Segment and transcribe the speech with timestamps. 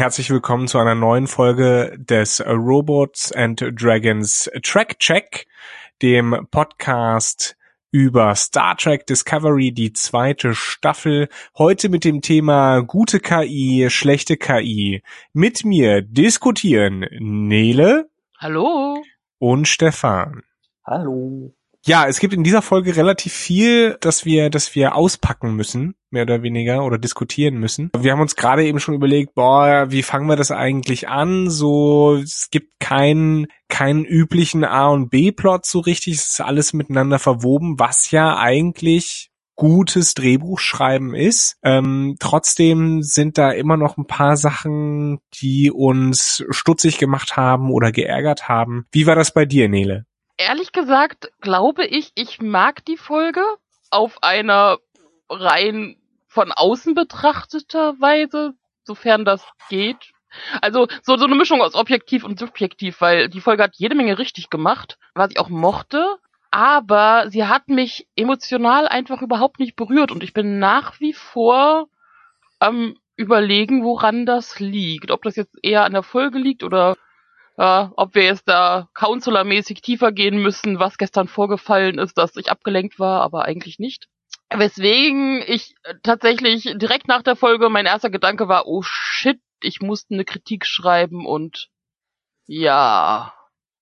[0.00, 5.46] herzlich willkommen zu einer neuen Folge des Robots and Dragons Track Check,
[6.00, 7.54] dem Podcast
[7.90, 11.28] über Star Trek Discovery, die zweite Staffel.
[11.58, 15.02] Heute mit dem Thema gute KI, schlechte KI.
[15.34, 18.08] Mit mir diskutieren Nele.
[18.38, 19.02] Hallo.
[19.38, 20.44] Und Stefan.
[20.82, 21.52] Hallo.
[21.86, 26.24] Ja, es gibt in dieser Folge relativ viel, dass wir, dass wir auspacken müssen, mehr
[26.24, 27.90] oder weniger, oder diskutieren müssen.
[27.98, 31.48] Wir haben uns gerade eben schon überlegt, boah, wie fangen wir das eigentlich an?
[31.48, 36.14] So, es gibt keinen, keinen üblichen A und B-Plot so richtig.
[36.14, 41.58] Es ist alles miteinander verwoben, was ja eigentlich gutes Drehbuchschreiben ist.
[41.62, 47.92] Ähm, trotzdem sind da immer noch ein paar Sachen, die uns stutzig gemacht haben oder
[47.92, 48.86] geärgert haben.
[48.90, 50.06] Wie war das bei dir, Nele?
[50.40, 53.44] Ehrlich gesagt glaube ich, ich mag die Folge
[53.90, 54.78] auf einer
[55.28, 55.96] rein
[56.26, 60.12] von außen betrachteter Weise, sofern das geht.
[60.62, 64.18] Also so, so eine Mischung aus objektiv und subjektiv, weil die Folge hat jede Menge
[64.18, 66.16] richtig gemacht, was ich auch mochte,
[66.50, 71.88] aber sie hat mich emotional einfach überhaupt nicht berührt und ich bin nach wie vor
[72.60, 75.10] am überlegen, woran das liegt.
[75.10, 76.96] Ob das jetzt eher an der Folge liegt oder
[77.60, 82.50] ja, ob wir jetzt da counselormäßig tiefer gehen müssen, was gestern vorgefallen ist, dass ich
[82.50, 84.08] abgelenkt war, aber eigentlich nicht.
[84.48, 90.14] Weswegen ich tatsächlich direkt nach der Folge mein erster Gedanke war, oh shit, ich musste
[90.14, 91.68] eine Kritik schreiben und
[92.46, 93.34] ja.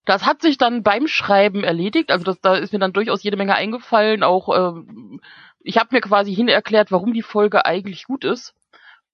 [0.04, 3.36] Das hat sich dann beim Schreiben erledigt, also das, da ist mir dann durchaus jede
[3.36, 5.20] Menge eingefallen, auch ähm,
[5.60, 8.54] ich habe mir quasi hin erklärt, warum die Folge eigentlich gut ist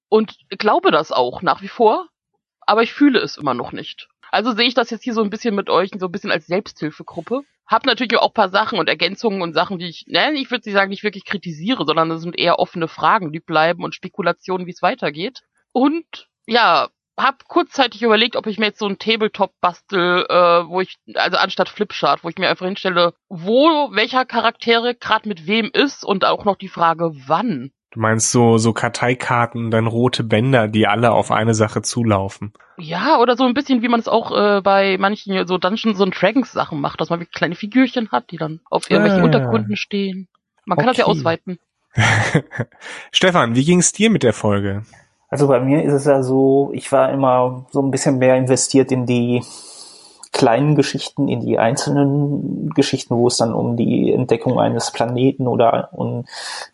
[0.09, 2.09] und glaube das auch nach wie vor,
[2.63, 4.09] aber ich fühle es immer noch nicht.
[4.35, 6.49] Also sehe ich das jetzt hier so ein bisschen mit euch, so ein bisschen als
[6.49, 7.43] Selbsthilfegruppe.
[7.69, 10.73] Hab natürlich auch paar Sachen und Ergänzungen und Sachen, die ich, ne, ich würde sie
[10.73, 14.73] sagen, nicht wirklich kritisiere, sondern das sind eher offene Fragen, die bleiben und Spekulationen, wie
[14.73, 15.43] es weitergeht.
[15.71, 20.81] Und ja, hab kurzzeitig überlegt, ob ich mir jetzt so ein Tabletop bastel, äh, wo
[20.81, 25.71] ich, also anstatt Flipchart, wo ich mir einfach hinstelle, wo welcher Charaktere gerade mit wem
[25.73, 27.71] ist und auch noch die Frage, wann.
[27.95, 32.53] Du meinst so, so Karteikarten, dann rote Bänder, die alle auf eine Sache zulaufen.
[32.77, 36.21] Ja, oder so ein bisschen, wie man es auch äh, bei manchen so Dungeons und
[36.21, 39.25] Dragons Sachen macht, dass man wie kleine Figürchen hat, die dann auf irgendwelchen ah.
[39.27, 40.27] Untergründen stehen.
[40.65, 40.97] Man kann okay.
[40.97, 41.61] das ja ausweiten.
[43.13, 44.83] Stefan, wie ging es dir mit der Folge?
[45.29, 48.91] Also bei mir ist es ja so, ich war immer so ein bisschen mehr investiert
[48.91, 49.45] in die
[50.45, 55.89] kleinen Geschichten in die einzelnen Geschichten, wo es dann um die Entdeckung eines Planeten oder
[55.93, 56.27] um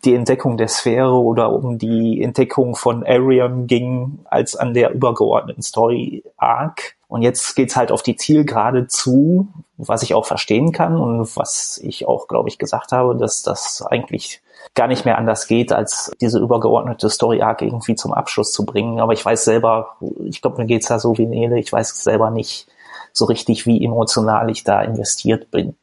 [0.03, 5.63] die Entdeckung der Sphäre oder um die Entdeckung von Arium ging, als an der übergeordneten
[5.63, 6.95] Story Arc.
[7.07, 11.79] Und jetzt geht's halt auf die Zielgerade zu, was ich auch verstehen kann und was
[11.81, 14.41] ich auch, glaube ich, gesagt habe, dass das eigentlich
[14.73, 18.99] gar nicht mehr anders geht, als diese übergeordnete Story Arc irgendwie zum Abschluss zu bringen.
[18.99, 19.95] Aber ich weiß selber,
[20.25, 22.67] ich glaube, mir geht's da so wie Nele, ich weiß selber nicht,
[23.13, 25.75] so richtig, wie emotional ich da investiert bin.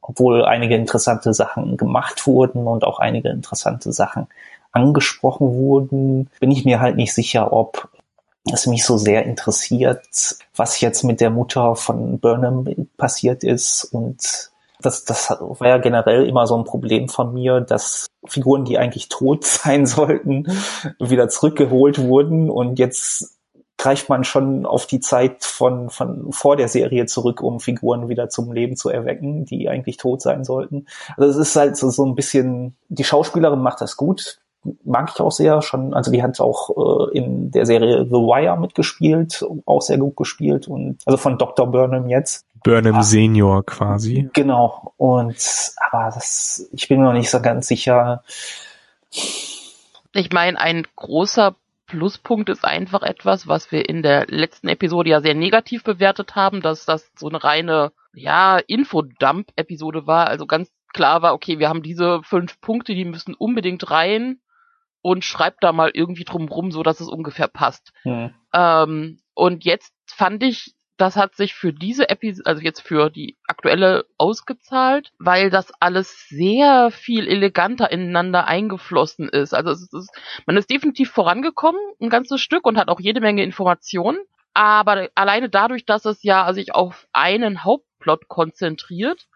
[0.00, 4.26] Obwohl einige interessante Sachen gemacht wurden und auch einige interessante Sachen
[4.72, 7.88] angesprochen wurden, bin ich mir halt nicht sicher, ob
[8.52, 14.50] es mich so sehr interessiert, was jetzt mit der Mutter von Burnham passiert ist und
[14.84, 19.08] das, das war ja generell immer so ein Problem von mir, dass Figuren, die eigentlich
[19.08, 20.46] tot sein sollten,
[20.98, 23.36] wieder zurückgeholt wurden und jetzt
[23.76, 28.28] greift man schon auf die Zeit von, von vor der Serie zurück, um Figuren wieder
[28.28, 30.86] zum Leben zu erwecken, die eigentlich tot sein sollten.
[31.16, 34.38] Also es ist halt so, so ein bisschen, die Schauspielerin macht das gut,
[34.84, 35.92] mag ich auch sehr schon.
[35.94, 40.68] Also die hat auch äh, in der Serie The Wire mitgespielt, auch sehr gut gespielt
[40.68, 41.66] und also von Dr.
[41.66, 42.46] Burnham jetzt.
[42.62, 44.30] Burnham ah, Senior quasi.
[44.32, 44.94] Genau.
[44.96, 48.22] Und aber das, ich bin mir noch nicht so ganz sicher.
[49.10, 55.20] Ich meine, ein großer Pluspunkt ist einfach etwas, was wir in der letzten Episode ja
[55.20, 60.28] sehr negativ bewertet haben, dass das so eine reine, ja, Infodump-Episode war.
[60.28, 64.40] Also ganz klar war, okay, wir haben diese fünf Punkte, die müssen unbedingt rein
[65.02, 67.92] und schreibt da mal irgendwie drum rum, so dass es ungefähr passt.
[68.02, 68.34] Hm.
[68.54, 73.36] Ähm, und jetzt fand ich das hat sich für diese Episode, also jetzt für die
[73.48, 79.54] aktuelle ausgezahlt, weil das alles sehr viel eleganter ineinander eingeflossen ist.
[79.54, 80.10] Also es ist,
[80.46, 84.18] man ist definitiv vorangekommen, ein ganzes Stück und hat auch jede Menge Informationen.
[84.54, 89.26] Aber alleine dadurch, dass es ja sich auf einen Hauptplot konzentriert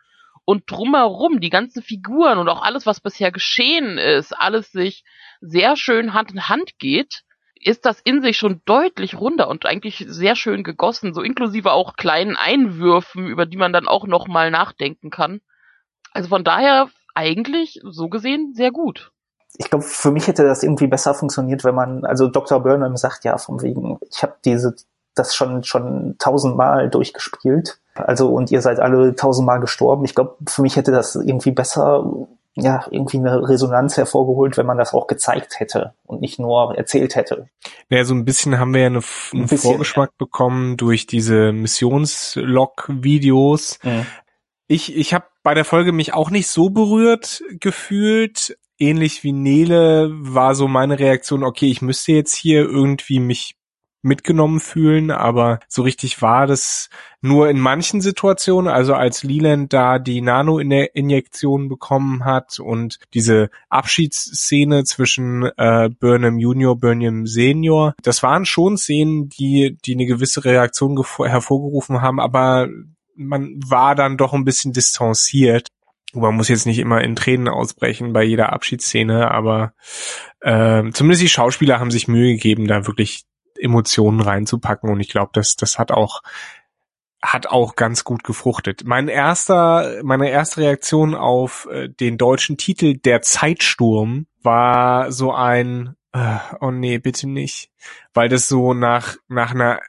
[0.44, 5.04] und drumherum die ganzen Figuren und auch alles, was bisher geschehen ist, alles sich
[5.40, 7.24] sehr schön Hand in Hand geht,
[7.60, 11.96] ist das in sich schon deutlich runder und eigentlich sehr schön gegossen, so inklusive auch
[11.96, 15.40] kleinen Einwürfen, über die man dann auch nochmal nachdenken kann.
[16.12, 19.12] Also von daher eigentlich so gesehen sehr gut.
[19.56, 22.60] ich glaube, für mich hätte das irgendwie besser funktioniert, wenn man, also Dr.
[22.60, 24.76] Burnham sagt ja von wegen, ich habe diese
[25.18, 27.80] das schon schon tausendmal durchgespielt.
[27.94, 30.04] Also und ihr seid alle tausendmal gestorben.
[30.04, 32.04] Ich glaube, für mich hätte das irgendwie besser
[32.60, 37.16] ja, irgendwie eine Resonanz hervorgeholt, wenn man das auch gezeigt hätte und nicht nur erzählt
[37.16, 37.48] hätte.
[37.88, 39.02] Naja, so ein bisschen haben wir ja eine,
[39.32, 40.16] einen ein bisschen, Vorgeschmack ja.
[40.18, 43.78] bekommen durch diese Missionslog-Videos.
[43.82, 44.06] Mhm.
[44.66, 48.58] Ich, ich habe bei der Folge mich auch nicht so berührt gefühlt.
[48.78, 53.57] Ähnlich wie Nele war so meine Reaktion, okay, ich müsste jetzt hier irgendwie mich
[54.02, 56.88] mitgenommen fühlen, aber so richtig war das
[57.20, 64.84] nur in manchen Situationen, also als Leland da die Nano-Injektion bekommen hat und diese Abschiedsszene
[64.84, 71.02] zwischen äh, Burnham Junior, Burnham Senior, das waren schon Szenen, die, die eine gewisse Reaktion
[71.24, 72.68] hervorgerufen haben, aber
[73.16, 75.66] man war dann doch ein bisschen distanziert.
[76.14, 79.74] Man muss jetzt nicht immer in Tränen ausbrechen bei jeder Abschiedsszene, aber
[80.40, 83.24] äh, zumindest die Schauspieler haben sich Mühe gegeben, da wirklich
[83.60, 86.22] Emotionen reinzupacken und ich glaube, das, das hat auch
[87.20, 88.84] hat auch ganz gut gefruchtet.
[88.84, 95.96] Mein erster, meine erste Reaktion auf äh, den deutschen Titel Der Zeitsturm war so ein
[96.12, 97.70] äh, oh nee, bitte nicht,
[98.14, 99.80] weil das so nach nach einer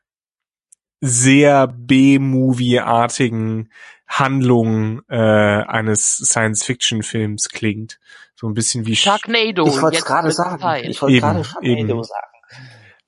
[1.02, 3.70] sehr B-Movie-artigen
[4.08, 8.00] Handlung äh, eines Science-Fiction-Films klingt.
[8.36, 9.68] So ein bisschen wie Sharknado.
[9.68, 10.62] Ich wollte gerade sagen.
[10.84, 12.04] Ich wollte gerade Sharknado eben.
[12.04, 12.39] sagen.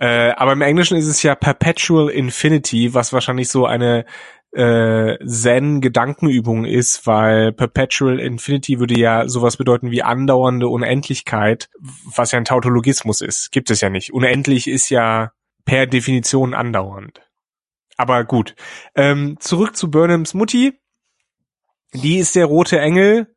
[0.02, 4.06] Äh, aber im Englischen ist es ja Perpetual Infinity, was wahrscheinlich so eine
[4.52, 11.70] äh, Zen-Gedankenübung ist, weil Perpetual Infinity würde ja sowas bedeuten wie andauernde Unendlichkeit,
[12.16, 13.52] was ja ein Tautologismus ist.
[13.52, 14.12] Gibt es ja nicht.
[14.12, 15.34] Unendlich ist ja
[15.66, 17.22] per Definition andauernd.
[17.96, 18.56] Aber gut.
[18.96, 20.80] Ähm, zurück zu Burnhams Mutti.
[21.94, 23.28] Die ist der rote Engel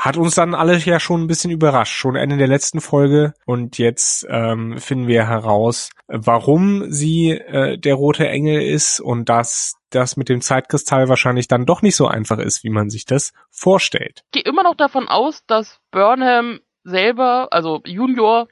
[0.00, 3.34] hat uns dann alle ja schon ein bisschen überrascht, schon Ende der letzten Folge.
[3.44, 9.74] Und jetzt ähm, finden wir heraus, warum sie äh, der rote Engel ist und dass
[9.90, 13.34] das mit dem Zeitkristall wahrscheinlich dann doch nicht so einfach ist, wie man sich das
[13.50, 14.22] vorstellt.
[14.32, 18.48] Ich gehe immer noch davon aus, dass Burnham selber, also Junior,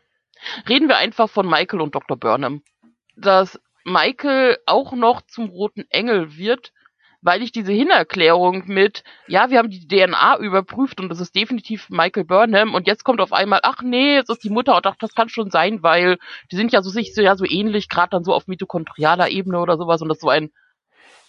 [0.68, 2.18] reden wir einfach von Michael und Dr.
[2.18, 2.62] Burnham,
[3.16, 6.74] dass Michael auch noch zum roten Engel wird
[7.20, 11.88] weil ich diese Hinerklärung mit, ja, wir haben die DNA überprüft und das ist definitiv
[11.90, 14.96] Michael Burnham und jetzt kommt auf einmal, ach nee, es ist die Mutter und ach,
[14.98, 16.18] das kann schon sein, weil
[16.52, 19.58] die sind ja so sich so ja so ähnlich, gerade dann so auf mitochondrialer Ebene
[19.60, 20.50] oder sowas und das so ein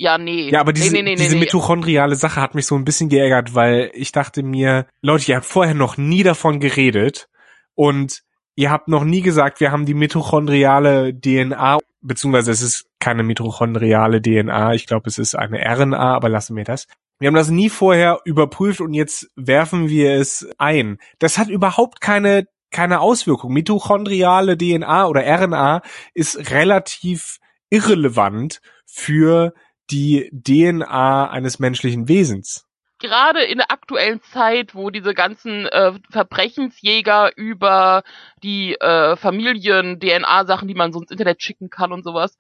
[0.02, 0.50] ja, nee.
[0.50, 3.54] Ja, aber diese, nee, nee, nee, diese mitochondriale Sache hat mich so ein bisschen geärgert,
[3.54, 7.28] weil ich dachte mir, Leute, ihr habt vorher noch nie davon geredet
[7.76, 8.22] und
[8.56, 14.22] ihr habt noch nie gesagt, wir haben die mitochondriale DNA beziehungsweise es ist keine mitochondriale
[14.22, 16.88] DNA, ich glaube, es ist eine RNA, aber lassen wir das.
[17.20, 21.00] Wir haben das nie vorher überprüft und jetzt werfen wir es ein.
[21.20, 23.52] Das hat überhaupt keine keine Auswirkung.
[23.52, 25.82] Mitochondriale DNA oder RNA
[26.14, 29.54] ist relativ irrelevant für
[29.90, 32.66] die DNA eines menschlichen Wesens
[33.00, 38.04] gerade in der aktuellen Zeit, wo diese ganzen äh, Verbrechensjäger über
[38.44, 42.38] die äh, Familien-DNA-Sachen, die man so ins Internet schicken kann und sowas,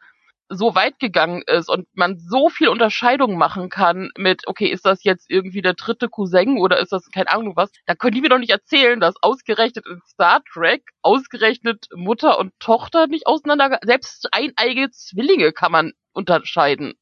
[0.49, 5.03] so weit gegangen ist und man so viel Unterscheidung machen kann mit, okay, ist das
[5.03, 8.29] jetzt irgendwie der dritte Cousin oder ist das keine Ahnung was, da können die mir
[8.29, 14.27] doch nicht erzählen, dass ausgerechnet in Star Trek ausgerechnet Mutter und Tochter nicht auseinander, selbst
[14.31, 16.95] eineige Zwillinge kann man unterscheiden.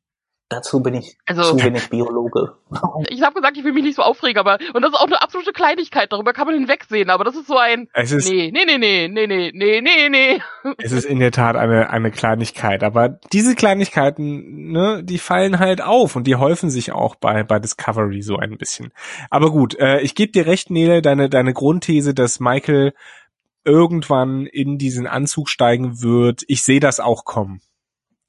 [0.49, 2.53] Dazu bin ich also, zu wenig Biologe.
[3.09, 5.21] Ich habe gesagt, ich will mich nicht so aufregen, aber und das ist auch eine
[5.21, 8.63] absolute Kleinigkeit, darüber kann man hinwegsehen, aber das ist so ein es ist, nee, nee,
[8.65, 10.41] nee, nee, nee, nee, nee, nee, nee.
[10.77, 15.81] Es ist in der Tat eine eine Kleinigkeit, aber diese Kleinigkeiten, ne, die fallen halt
[15.81, 18.93] auf und die häufen sich auch bei bei Discovery so ein bisschen.
[19.29, 22.93] Aber gut, äh, ich gebe dir recht, Nele, deine deine Grundthese, dass Michael
[23.65, 26.43] irgendwann in diesen Anzug steigen wird.
[26.47, 27.61] Ich sehe das auch kommen.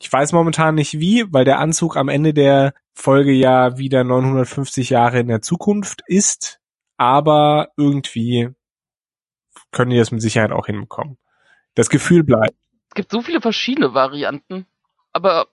[0.00, 4.90] Ich weiß momentan nicht wie, weil der Anzug am Ende der Folge ja wieder 950
[4.90, 6.60] Jahre in der Zukunft ist,
[6.96, 8.50] aber irgendwie
[9.72, 11.18] können die das mit Sicherheit auch hinbekommen.
[11.74, 12.54] Das Gefühl bleibt.
[12.88, 14.66] Es gibt so viele verschiedene Varianten,
[15.12, 15.48] aber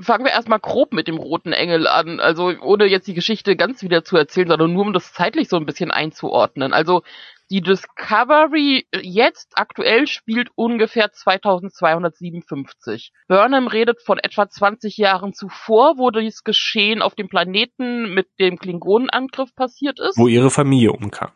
[0.00, 3.82] fangen wir erstmal grob mit dem roten Engel an, also ohne jetzt die Geschichte ganz
[3.82, 6.72] wieder zu erzählen, sondern nur um das zeitlich so ein bisschen einzuordnen.
[6.72, 7.02] Also
[7.50, 13.12] die Discovery jetzt aktuell spielt ungefähr 2257.
[13.26, 18.58] Burnham redet von etwa 20 Jahren zuvor, wo dieses Geschehen auf dem Planeten mit dem
[18.58, 20.18] Klingonenangriff passiert ist.
[20.18, 21.30] Wo ihre Familie umkam.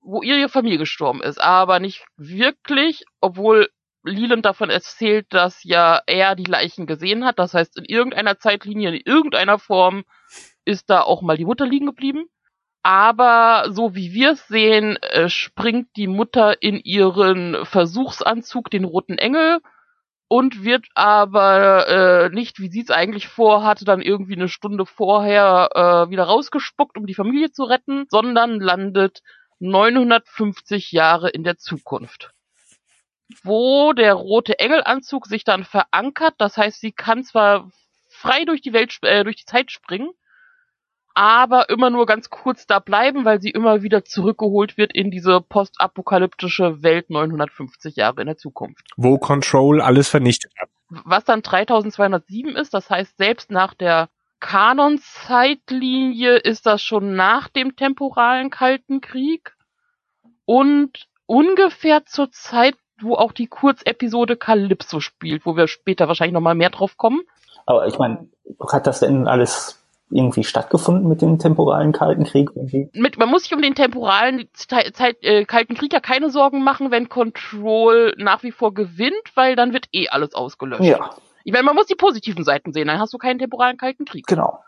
[0.00, 3.68] Wo ihre Familie gestorben ist, aber nicht wirklich, obwohl
[4.04, 7.38] Leland davon erzählt, dass ja er die Leichen gesehen hat.
[7.38, 10.04] Das heißt, in irgendeiner Zeitlinie, in irgendeiner Form
[10.64, 12.28] ist da auch mal die Mutter liegen geblieben.
[12.86, 19.18] Aber so wie wir es sehen, äh, springt die Mutter in ihren Versuchsanzug, den roten
[19.18, 19.58] Engel,
[20.28, 25.70] und wird aber äh, nicht, wie sie es eigentlich vorhatte, dann irgendwie eine Stunde vorher
[25.74, 29.22] äh, wieder rausgespuckt, um die Familie zu retten, sondern landet
[29.58, 32.30] 950 Jahre in der Zukunft.
[33.42, 37.68] Wo der rote Engelanzug sich dann verankert, das heißt, sie kann zwar
[38.08, 40.10] frei durch die Welt, äh, durch die Zeit springen,
[41.16, 45.40] aber immer nur ganz kurz da bleiben, weil sie immer wieder zurückgeholt wird in diese
[45.40, 48.84] postapokalyptische Welt 950 Jahre in der Zukunft.
[48.98, 50.68] Wo Control alles vernichtet hat.
[50.90, 57.76] Was dann 3207 ist, das heißt, selbst nach der Kanon-Zeitlinie ist das schon nach dem
[57.76, 59.56] temporalen Kalten Krieg
[60.44, 66.54] und ungefähr zur Zeit, wo auch die Kurzepisode Calypso spielt, wo wir später wahrscheinlich nochmal
[66.54, 67.22] mehr drauf kommen.
[67.64, 68.28] Aber ich meine,
[68.70, 72.50] hat das denn alles irgendwie stattgefunden mit dem temporalen Kalten Krieg?
[72.54, 72.88] Irgendwie?
[72.92, 76.90] Mit, man muss sich um den temporalen Zeit, äh, Kalten Krieg ja keine Sorgen machen,
[76.90, 80.84] wenn Control nach wie vor gewinnt, weil dann wird eh alles ausgelöscht.
[80.84, 81.10] Ja.
[81.44, 84.26] Ich meine, man muss die positiven Seiten sehen, dann hast du keinen temporalen Kalten Krieg.
[84.26, 84.60] Genau.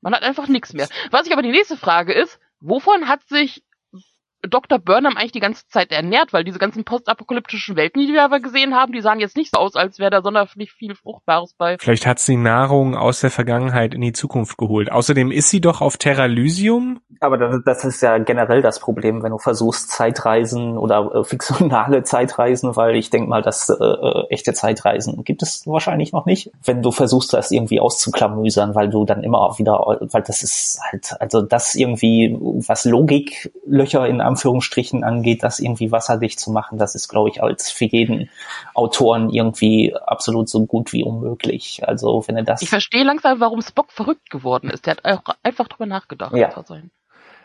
[0.00, 0.88] Man hat einfach nichts mehr.
[1.10, 3.62] Was ich aber die nächste Frage ist, wovon hat sich
[4.48, 4.78] Dr.
[4.78, 8.74] Burnham eigentlich die ganze Zeit ernährt, weil diese ganzen postapokalyptischen Welten, die wir aber gesehen
[8.74, 11.76] haben, die sahen jetzt nicht so aus, als wäre da sonderlich viel Fruchtbares bei.
[11.78, 14.90] Vielleicht hat sie Nahrung aus der Vergangenheit in die Zukunft geholt.
[14.90, 17.00] Außerdem ist sie doch auf Terra Lysium.
[17.20, 22.02] Aber das, das ist ja generell das Problem, wenn du versuchst, Zeitreisen oder äh, fiktionale
[22.04, 26.50] Zeitreisen, weil ich denke mal, dass äh, äh, echte Zeitreisen gibt es wahrscheinlich noch nicht.
[26.64, 31.20] Wenn du versuchst, das irgendwie auszuklamüsern, weil du dann immer wieder, weil das ist halt,
[31.20, 37.08] also das irgendwie, was Logiklöcher in Anführungsstrichen angeht, das irgendwie wasserdicht zu machen, das ist,
[37.08, 38.30] glaube ich, als für jeden
[38.74, 41.82] Autoren irgendwie absolut so gut wie unmöglich.
[41.86, 42.62] Also wenn er das.
[42.62, 44.86] Ich verstehe langsam, warum Spock verrückt geworden ist.
[44.86, 46.34] Der hat auch einfach drüber nachgedacht.
[46.34, 46.50] Ja.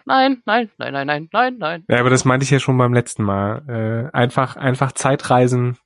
[0.06, 1.84] Nein, nein, nein, nein, nein, nein, nein.
[1.90, 4.12] Ja, aber das meinte ich ja schon beim letzten Mal.
[4.14, 5.78] Äh, einfach, einfach Zeitreisen,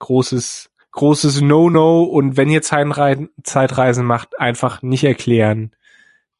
[0.00, 5.70] großes, großes No-No und wenn ihr Zeitreisen, Zeitreisen macht, einfach nicht erklären.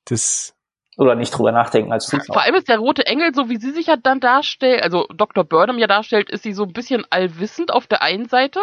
[0.06, 0.56] Das
[0.96, 2.34] oder nicht drüber nachdenken als Zuschauer.
[2.34, 5.44] Vor allem ist der rote Engel, so wie sie sich ja dann darstellt, also Dr.
[5.44, 8.60] Burnham ja darstellt, ist sie so ein bisschen allwissend auf der einen Seite.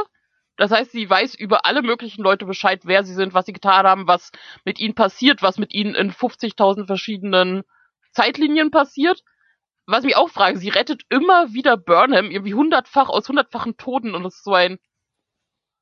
[0.57, 3.85] Das heißt, sie weiß über alle möglichen Leute Bescheid, wer sie sind, was sie getan
[3.85, 4.31] haben, was
[4.65, 7.63] mit ihnen passiert, was mit ihnen in 50.000 verschiedenen
[8.11, 9.23] Zeitlinien passiert.
[9.85, 14.25] Was mich auch frage, sie rettet immer wieder Burnham irgendwie hundertfach aus hundertfachen Toten und
[14.25, 14.79] es ist so ein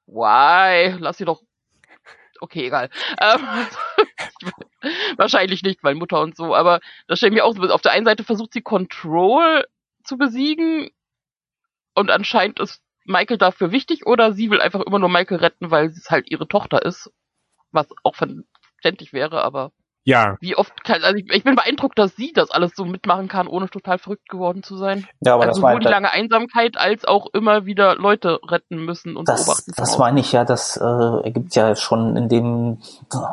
[0.08, 0.96] Why?
[1.00, 1.42] Lass sie doch.
[2.42, 2.90] Okay, egal.
[3.22, 3.48] Ähm,
[5.18, 8.06] Wahrscheinlich nicht, weil Mutter und so, aber das stellt mir auch so, auf der einen
[8.06, 9.66] Seite versucht sie Control
[10.04, 10.90] zu besiegen
[11.96, 15.88] und anscheinend ist Michael dafür wichtig oder sie will einfach immer nur Michael retten, weil
[15.88, 17.12] es halt ihre Tochter ist,
[17.72, 19.72] was auch verständlich wäre, aber
[20.06, 20.38] ja.
[20.40, 23.48] Wie oft kann, also ich, ich, bin beeindruckt, dass sie das alles so mitmachen kann,
[23.48, 25.08] ohne total verrückt geworden zu sein.
[25.20, 29.18] Ja, aber also das sowohl die lange Einsamkeit als auch immer wieder Leute retten müssen
[29.18, 29.74] und das, beobachten.
[29.76, 32.78] Das meine ich ja, das äh, ergibt ja schon in dem,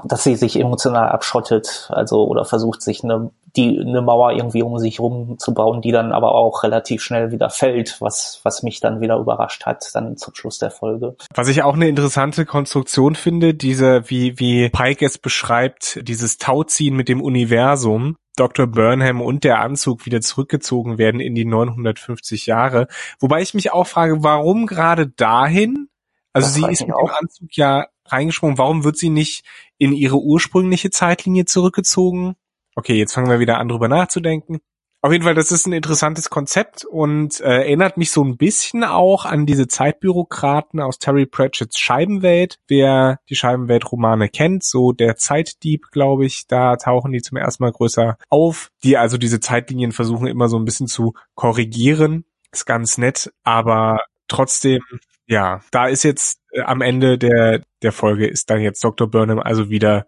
[0.04, 4.78] dass sie sich emotional abschottet, also oder versucht sich eine die eine Mauer irgendwie um
[4.78, 8.80] sich rum zu bauen, die dann aber auch relativ schnell wieder fällt, was was mich
[8.80, 11.16] dann wieder überrascht hat, dann zum Schluss der Folge.
[11.34, 16.96] Was ich auch eine interessante Konstruktion finde, diese wie wie Pike es beschreibt, dieses Tauziehen
[16.96, 18.16] mit dem Universum.
[18.36, 18.66] Dr.
[18.66, 22.86] Burnham und der Anzug wieder zurückgezogen werden in die 950 Jahre.
[23.20, 25.88] Wobei ich mich auch frage, warum gerade dahin?
[26.32, 27.10] Also Das sie ist mit mich dem auch.
[27.20, 28.56] Anzug ja reingesprungen.
[28.56, 29.44] Warum wird sie nicht
[29.78, 32.34] in ihre ursprüngliche Zeitlinie zurückgezogen?
[32.74, 34.60] Okay, jetzt fangen wir wieder an, drüber nachzudenken.
[35.04, 38.84] Auf jeden Fall, das ist ein interessantes Konzept und äh, erinnert mich so ein bisschen
[38.84, 42.60] auch an diese Zeitbürokraten aus Terry Pratchett's Scheibenwelt.
[42.68, 47.72] Wer die Scheibenwelt-Romane kennt, so der Zeitdieb, glaube ich, da tauchen die zum ersten Mal
[47.72, 52.24] größer auf, die also diese Zeitlinien versuchen immer so ein bisschen zu korrigieren.
[52.52, 54.82] Ist ganz nett, aber trotzdem,
[55.26, 59.10] ja, da ist jetzt äh, am Ende der, der Folge ist dann jetzt Dr.
[59.10, 60.06] Burnham also wieder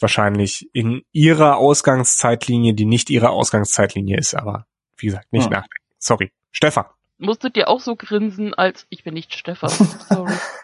[0.00, 5.52] wahrscheinlich in ihrer Ausgangszeitlinie, die nicht ihre Ausgangszeitlinie ist, aber wie gesagt, nicht Hm.
[5.52, 5.84] nachdenken.
[5.98, 6.32] Sorry.
[6.52, 6.84] Stefan.
[7.18, 9.70] Musstet ihr auch so grinsen, als ich bin nicht Stefan.
[9.70, 10.32] Sorry.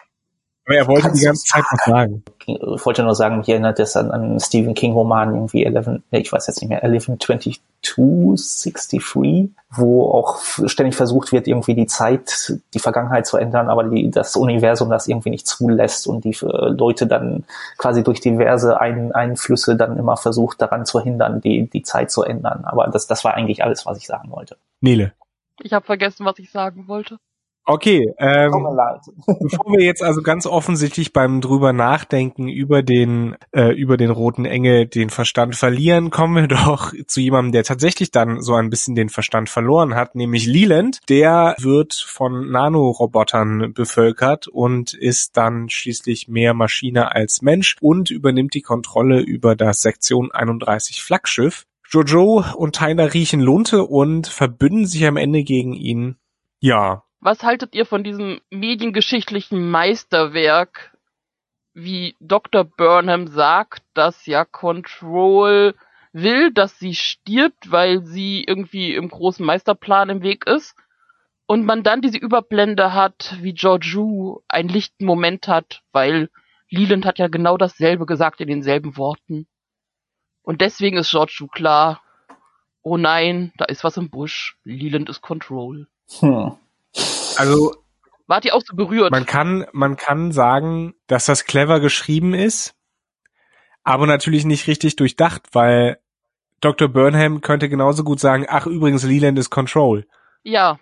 [0.65, 2.23] Aber er wollte die ganze Zeit was sagen.
[2.45, 6.19] Ich wollte nur sagen, mich erinnert das an einen Stephen King Roman, irgendwie 11, nee,
[6.19, 12.79] ich weiß jetzt nicht mehr, 112263, wo auch ständig versucht wird, irgendwie die Zeit, die
[12.79, 17.07] Vergangenheit zu ändern, aber die, das Universum das irgendwie nicht zulässt und die äh, Leute
[17.07, 17.43] dann
[17.77, 22.21] quasi durch diverse Ein Einflüsse dann immer versucht, daran zu hindern, die, die Zeit zu
[22.21, 22.65] ändern.
[22.65, 24.57] Aber das, das war eigentlich alles, was ich sagen wollte.
[24.79, 25.13] Nele.
[25.59, 27.17] Ich habe vergessen, was ich sagen wollte.
[27.65, 28.51] Okay, ähm,
[29.39, 34.45] bevor wir jetzt also ganz offensichtlich beim drüber nachdenken über den äh, über den roten
[34.45, 38.95] Engel den Verstand verlieren, kommen wir doch zu jemandem, der tatsächlich dann so ein bisschen
[38.95, 40.99] den Verstand verloren hat, nämlich Leland.
[41.07, 48.55] Der wird von Nanorobotern bevölkert und ist dann schließlich mehr Maschine als Mensch und übernimmt
[48.55, 51.65] die Kontrolle über das Sektion 31 Flaggschiff.
[51.89, 56.15] Jojo und Tyler riechen Lunte und verbünden sich am Ende gegen ihn.
[56.59, 60.97] Ja, Was haltet ihr von diesem mediengeschichtlichen Meisterwerk,
[61.75, 62.63] wie Dr.
[62.63, 65.75] Burnham sagt, dass ja Control
[66.13, 70.75] will, dass sie stirbt, weil sie irgendwie im großen Meisterplan im Weg ist?
[71.45, 76.29] Und man dann diese Überblende hat, wie Georgiou einen lichten Moment hat, weil
[76.69, 79.45] Leland hat ja genau dasselbe gesagt in denselben Worten.
[80.41, 82.01] Und deswegen ist Georgiou klar,
[82.81, 85.87] oh nein, da ist was im Busch, Leland ist Control.
[86.19, 86.57] Hm.
[87.37, 87.73] Also
[88.27, 89.11] Wart ihr auch so berührt?
[89.11, 92.75] Man kann, man kann sagen, dass das clever geschrieben ist,
[93.83, 95.99] aber natürlich nicht richtig durchdacht, weil
[96.61, 96.87] Dr.
[96.87, 100.07] Burnham könnte genauso gut sagen, ach übrigens, Leland ist Control.
[100.43, 100.79] ja.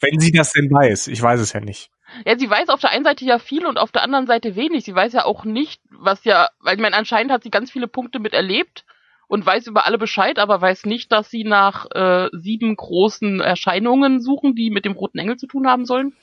[0.00, 1.06] Wenn sie das denn weiß.
[1.06, 1.90] Ich weiß es ja nicht.
[2.26, 4.84] Ja, sie weiß auf der einen Seite ja viel und auf der anderen Seite wenig.
[4.84, 7.88] Sie weiß ja auch nicht, was ja, weil ich meine, anscheinend hat sie ganz viele
[7.88, 8.84] Punkte miterlebt
[9.28, 14.20] und weiß über alle Bescheid, aber weiß nicht, dass sie nach äh, sieben großen Erscheinungen
[14.20, 16.14] suchen, die mit dem roten Engel zu tun haben sollen.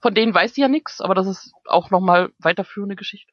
[0.00, 3.32] Von denen weiß sie ja nichts, aber das ist auch nochmal weiterführende Geschichte.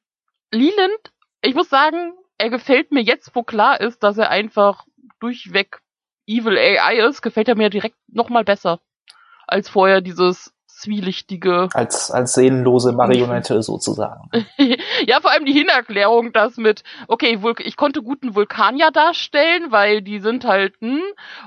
[0.52, 4.86] Leland, ich muss sagen, er gefällt mir jetzt, wo klar ist, dass er einfach
[5.20, 5.82] durchweg
[6.28, 8.80] Evil AI ist, gefällt er mir direkt nochmal besser
[9.48, 10.55] als vorher dieses
[10.86, 14.30] zwielichtige Als, als seelenlose Marionette sozusagen.
[15.06, 20.02] ja, vor allem die Hinerklärung, dass mit, okay, Vul ich konnte guten Vulkanier darstellen, weil
[20.02, 21.02] die sind halt, hm,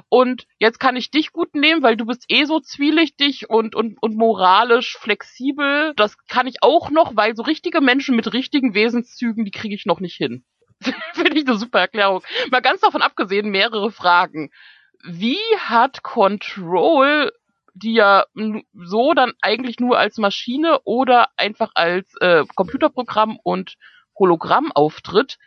[0.08, 3.96] und jetzt kann ich dich gut nehmen, weil du bist eh so zwielichtig und, und,
[4.00, 5.92] und moralisch flexibel.
[5.96, 9.86] Das kann ich auch noch, weil so richtige Menschen mit richtigen Wesenszügen, die kriege ich
[9.86, 10.44] noch nicht hin.
[11.14, 12.22] Finde ich eine super Erklärung.
[12.50, 14.50] Mal ganz davon abgesehen, mehrere Fragen.
[15.04, 17.30] Wie hat Control
[17.78, 18.24] die ja
[18.74, 23.76] so dann eigentlich nur als Maschine oder einfach als äh, Computerprogramm und
[24.18, 25.38] Hologramm auftritt.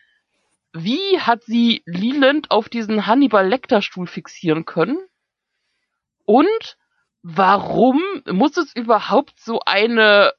[0.74, 4.98] Wie hat sie Leland auf diesen Hannibal Lecter Stuhl fixieren können?
[6.26, 6.78] Und
[7.24, 10.34] warum muss es überhaupt so eine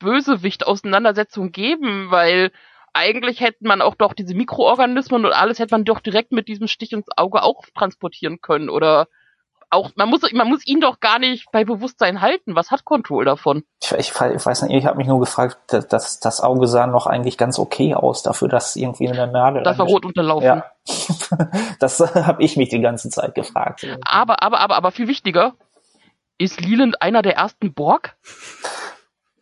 [0.00, 2.10] Bösewicht-Auseinandersetzung geben?
[2.10, 2.50] Weil
[2.92, 6.66] eigentlich hätte man auch doch diese Mikroorganismen und alles hätte man doch direkt mit diesem
[6.66, 9.06] Stich ins Auge auch transportieren können oder
[9.70, 12.54] auch, man muss, man muss ihn doch gar nicht bei Bewusstsein halten.
[12.54, 13.64] Was hat Control davon?
[13.82, 17.06] Ich, ich, ich weiß nicht, ich habe mich nur gefragt, das, das, Auge sah noch
[17.06, 19.62] eigentlich ganz okay aus, dafür, dass irgendwie in der Nadel.
[19.62, 20.46] Das war rot unterlaufen.
[20.46, 20.64] Ja.
[21.80, 23.86] das habe ich mich die ganze Zeit gefragt.
[24.06, 25.54] Aber, aber, aber, aber viel wichtiger,
[26.38, 28.16] ist Leland einer der ersten Borg?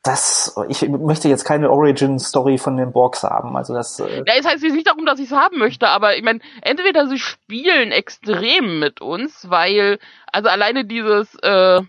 [0.06, 3.56] Das, ich möchte jetzt keine Origin-Story von den Borgs haben.
[3.56, 3.98] Also das.
[4.00, 6.40] Äh, Ja, es heißt jetzt nicht darum, dass ich es haben möchte, aber ich meine,
[6.62, 9.98] entweder sie spielen extrem mit uns, weil,
[10.32, 11.80] also alleine dieses, äh,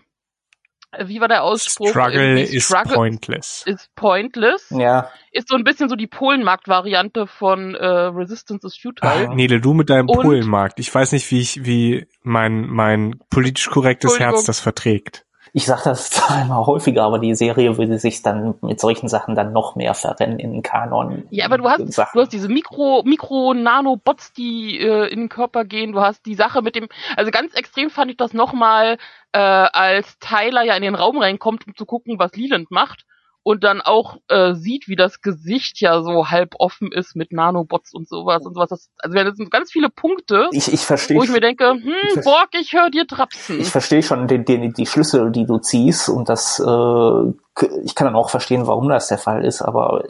[1.04, 1.90] wie war der Ausspruch?
[1.90, 3.62] Struggle Irgendwie is Struggle pointless.
[3.66, 4.70] is pointless.
[4.70, 9.28] ja, Ist so ein bisschen so die Polenmarkt-Variante von äh, Resistance is Futile.
[9.28, 10.78] Ah, Nele, du mit deinem Und- Polenmarkt.
[10.80, 14.18] Ich weiß nicht, wie ich, wie mein, mein politisch korrektes.
[14.18, 15.26] Herz das verträgt.
[15.52, 19.34] Ich sag das zwar immer häufiger, aber die Serie würde sich dann mit solchen Sachen
[19.34, 21.24] dann noch mehr verrennen in den Kanon.
[21.30, 22.10] Ja, aber du hast, Sachen.
[22.14, 25.92] du hast diese Mikro, Mikro-Nano-Bots, die äh, in den Körper gehen.
[25.92, 28.98] Du hast die Sache mit dem, also ganz extrem fand ich das nochmal,
[29.32, 33.04] äh, als Tyler ja in den Raum reinkommt, um zu gucken, was Leland macht.
[33.48, 37.94] Und dann auch äh, sieht, wie das Gesicht ja so halb offen ist mit Nanobots
[37.94, 38.68] und sowas und sowas.
[38.68, 41.94] Das, also das sind ganz viele Punkte, ich, ich verstehe wo ich mir denke, hm,
[42.12, 43.58] ver- Borg, ich höre dir trapsen.
[43.58, 48.04] ich verstehe schon den, den, die Schlüssel, die du ziehst und das, äh, ich kann
[48.06, 50.04] dann auch verstehen, warum das der Fall ist, aber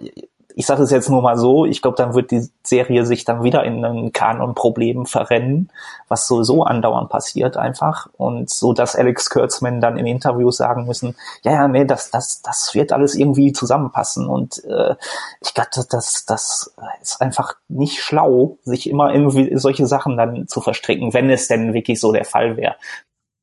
[0.59, 3.45] ich sage es jetzt nur mal so, ich glaube, dann wird die Serie sich dann
[3.45, 5.71] wieder in ein Kanon-Problem verrennen,
[6.09, 11.15] was sowieso andauernd passiert einfach und so, dass Alex Kurtzman dann in Interviews sagen müssen,
[11.45, 14.97] ja, ja, nee, das, das, das wird alles irgendwie zusammenpassen und äh,
[15.41, 20.61] ich glaube, das, das, ist einfach nicht schlau, sich immer irgendwie solche Sachen dann zu
[20.61, 22.75] verstricken, wenn es denn wirklich so der Fall wäre.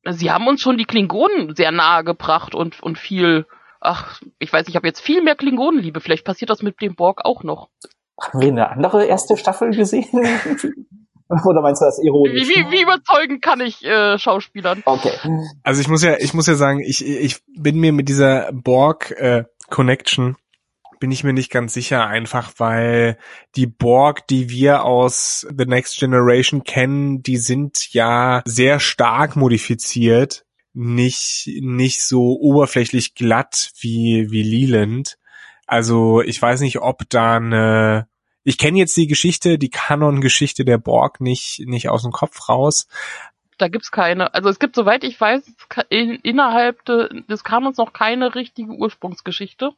[0.04, 3.46] Sie haben uns schon die Klingonen sehr nahe gebracht und, und viel,
[3.86, 6.00] ach, ich weiß nicht, ich habe jetzt viel mehr Klingonenliebe.
[6.00, 7.70] Vielleicht passiert das mit dem Borg auch noch.
[8.20, 10.08] Haben wir eine andere erste Staffel gesehen?
[11.44, 12.48] Oder meinst du das Wie, ironisch?
[12.48, 14.82] wie, wie überzeugend kann ich äh, Schauspielern?
[14.84, 15.12] Okay.
[15.64, 19.10] Also ich muss ja, ich muss ja sagen, ich, ich bin mir mit dieser Borg
[19.10, 20.36] äh, Connection
[20.98, 23.18] bin ich mir nicht ganz sicher, einfach weil
[23.54, 30.45] die Borg, die wir aus The Next Generation kennen, die sind ja sehr stark modifiziert,
[30.76, 35.16] nicht, nicht so oberflächlich glatt wie, wie Leland.
[35.66, 38.08] Also ich weiß nicht, ob da eine,
[38.44, 42.86] ich kenne jetzt die Geschichte, die Kanon-Geschichte der Borg nicht, nicht aus dem Kopf raus.
[43.56, 45.50] Da gibt's keine, also es gibt, soweit ich weiß,
[45.88, 49.72] in, innerhalb de, des Kanons noch keine richtige Ursprungsgeschichte.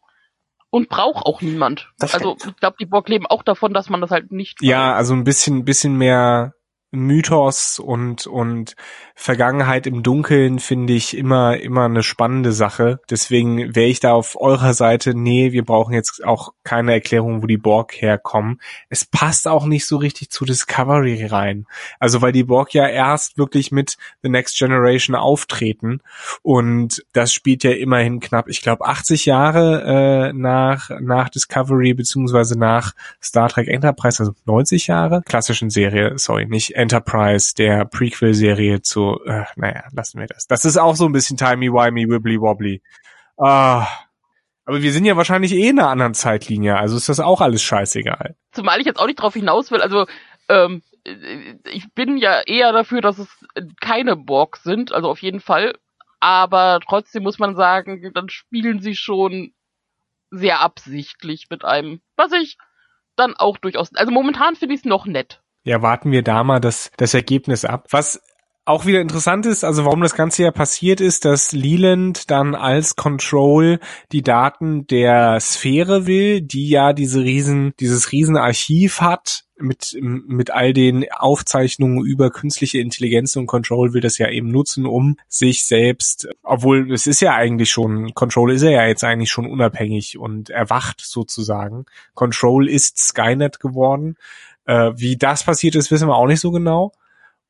[0.71, 1.89] Und braucht auch niemand.
[1.99, 4.93] Das also ich glaube, die Borg leben auch davon, dass man das halt nicht Ja,
[4.93, 6.53] also ein bisschen, bisschen mehr
[6.91, 8.75] Mythos und, und
[9.15, 13.01] Vergangenheit im Dunkeln finde ich immer, immer eine spannende Sache.
[13.11, 17.47] Deswegen wäre ich da auf eurer Seite, nee, wir brauchen jetzt auch keine Erklärung, wo
[17.47, 18.61] die Borg herkommen.
[18.89, 21.67] Es passt auch nicht so richtig zu Discovery rein.
[21.99, 26.01] Also weil die Borg ja erst wirklich mit The Next Generation auftreten
[26.43, 32.59] und das spielt ja immerhin knapp, ich glaube, 80 Jahre äh, nach, nach Discovery beziehungsweise
[32.59, 39.19] nach Star Trek Enterprise, also 90 Jahre, klassischen Serie, sorry, nicht Enterprise, der Prequel-Serie zu,
[39.27, 40.47] äh, naja, lassen wir das.
[40.47, 42.83] Das ist auch so ein bisschen timey-wimey, wibbly-wobbly.
[43.37, 43.87] Ah,
[44.65, 47.63] aber wir sind ja wahrscheinlich eh in einer anderen Zeitlinie, also ist das auch alles
[47.63, 48.37] scheißegal.
[48.53, 50.07] Zumal ich jetzt auch nicht drauf hinaus will, also
[50.49, 53.29] ähm, ich bin ja eher dafür, dass es
[53.81, 55.75] keine Borg sind, also auf jeden Fall.
[56.21, 59.53] Aber trotzdem muss man sagen, dann spielen sie schon
[60.31, 62.59] sehr absichtlich mit einem, was ich
[63.17, 65.43] dann auch durchaus, also momentan finde ich es noch nett.
[65.65, 67.87] Ja, warten wir da mal das, das Ergebnis ab.
[67.91, 68.21] Was
[68.69, 72.97] auch wieder interessant ist, also warum das Ganze ja passiert ist, dass Leland dann als
[72.97, 73.81] Control
[74.13, 80.73] die Daten der Sphäre will, die ja diese riesen, dieses Riesenarchiv hat mit, mit all
[80.73, 86.29] den Aufzeichnungen über künstliche Intelligenz und Control will das ja eben nutzen, um sich selbst,
[86.43, 91.01] obwohl es ist ja eigentlich schon, Control ist ja jetzt eigentlich schon unabhängig und erwacht
[91.01, 91.87] sozusagen.
[92.15, 94.17] Control ist Skynet geworden.
[94.69, 96.93] Äh, wie das passiert ist, wissen wir auch nicht so genau.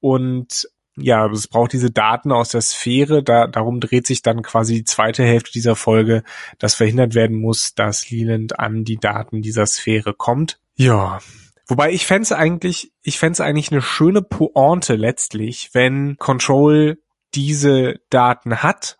[0.00, 3.24] Und ja, es braucht diese Daten aus der Sphäre.
[3.24, 6.22] Da, darum dreht sich dann quasi die zweite Hälfte dieser Folge,
[6.58, 10.60] dass verhindert werden muss, dass Leland an die Daten dieser Sphäre kommt.
[10.76, 11.18] Ja.
[11.66, 16.98] Wobei ich fände eigentlich, ich fände eigentlich eine schöne Pointe letztlich, wenn Control
[17.34, 18.96] diese Daten hat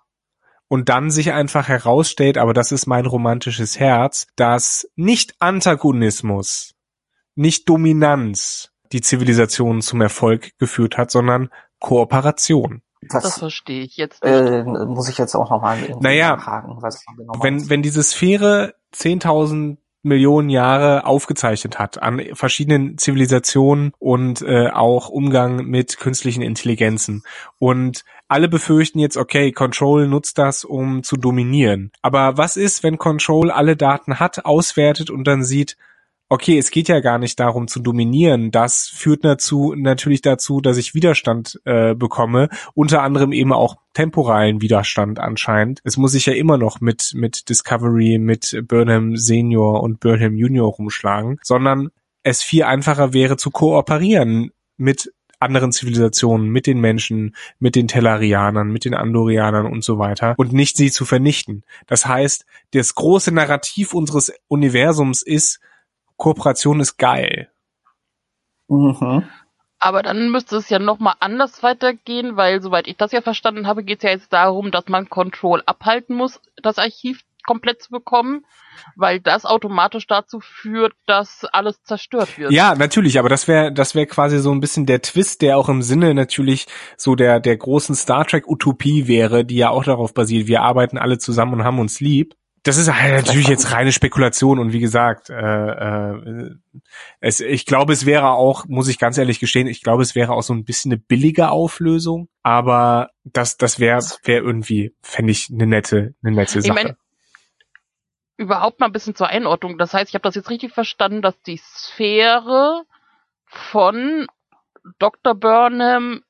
[0.67, 6.75] und dann sich einfach herausstellt, aber das ist mein romantisches Herz, dass nicht Antagonismus,
[7.39, 12.83] nicht Dominanz die Zivilisation zum Erfolg geführt hat, sondern Kooperation.
[13.03, 14.33] Das, Das, verstehe ich jetzt nicht.
[14.33, 19.77] äh, muss ich jetzt auch nochmal Naja, fragen, was genau Wenn, wenn diese Sphäre 10.000
[20.03, 27.25] Millionen Jahre aufgezeichnet hat an verschiedenen Zivilisationen und äh, auch Umgang mit künstlichen Intelligenzen.
[27.59, 31.91] Und alle befürchten jetzt, okay, Control nutzt das, um zu dominieren.
[32.01, 35.77] Aber was ist, wenn Control alle Daten hat, auswertet und dann sieht,
[36.29, 38.51] okay, es geht ja gar nicht darum zu dominieren.
[38.51, 44.61] Das führt dazu, natürlich dazu, dass ich Widerstand äh, bekomme, unter anderem eben auch temporalen
[44.61, 45.81] Widerstand anscheinend.
[45.85, 50.71] Es muss sich ja immer noch mit, mit Discovery, mit Burnham Senior und Burnham Junior
[50.71, 51.91] rumschlagen, sondern
[52.23, 58.71] es viel einfacher wäre zu kooperieren mit anderen Zivilisationen, mit den Menschen, mit den Tellarianern,
[58.71, 61.63] mit den Andorianern und so weiter und nicht sie zu vernichten.
[61.87, 65.61] Das heißt, das große Narrativ unseres Universums ist,
[66.19, 67.51] Kooperation ist geil.
[68.69, 69.25] Mhm.
[69.79, 73.85] Aber dann müsste es ja nochmal anders weitergehen, weil soweit ich das ja verstanden habe,
[73.85, 78.45] geht es ja jetzt darum, dass man Control abhalten muss, das Archiv komplett zu bekommen,
[78.97, 82.53] weil das automatisch dazu führt, dass alles zerstört wird.
[82.53, 85.69] Ja, natürlich, aber das wäre das wäre quasi so ein bisschen der Twist, der auch
[85.69, 90.13] im Sinne natürlich so der der großen Star Trek Utopie wäre, die ja auch darauf
[90.13, 92.35] basiert, wir arbeiten alle zusammen und haben uns lieb.
[92.63, 96.51] Das ist halt natürlich jetzt reine Spekulation und wie gesagt, äh, äh,
[97.21, 100.33] es, ich glaube, es wäre auch, muss ich ganz ehrlich gestehen, ich glaube, es wäre
[100.33, 105.49] auch so ein bisschen eine billige Auflösung, aber das, das wäre wär irgendwie, fände ich,
[105.51, 106.75] eine nette, eine nette Ich Sache.
[106.85, 106.97] mein,
[108.39, 109.79] überhaupt mal ein bisschen zur Einordnung.
[109.79, 112.85] Das heißt, ich habe das jetzt richtig verstanden, dass die Sphäre
[113.45, 114.27] von
[114.99, 115.35] Dr.
[115.35, 116.23] Burnham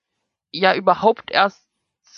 [0.51, 1.68] ja überhaupt erst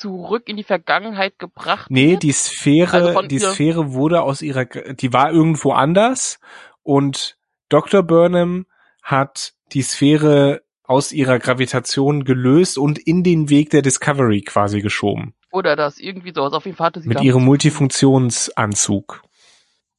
[0.00, 2.22] zurück in die Vergangenheit gebracht Nee, wird.
[2.22, 6.40] die Sphäre, Also die Sphäre wurde aus ihrer, die war irgendwo anders
[6.82, 7.36] und
[7.68, 8.02] Dr.
[8.02, 8.66] Burnham
[9.02, 15.34] hat die Sphäre aus ihrer Gravitation gelöst und in den Weg der Discovery quasi geschoben.
[15.52, 16.52] Oder das irgendwie sowas.
[16.52, 19.22] Auf jeden Fall hatte sie Mit ihrem Multifunktionsanzug.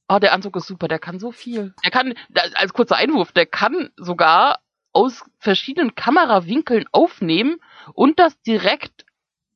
[0.09, 1.73] Oh, der Anzug ist super, der kann so viel.
[1.83, 2.13] Der kann,
[2.55, 4.59] als kurzer Einwurf, der kann sogar
[4.91, 7.57] aus verschiedenen Kamerawinkeln aufnehmen
[7.93, 9.05] und das direkt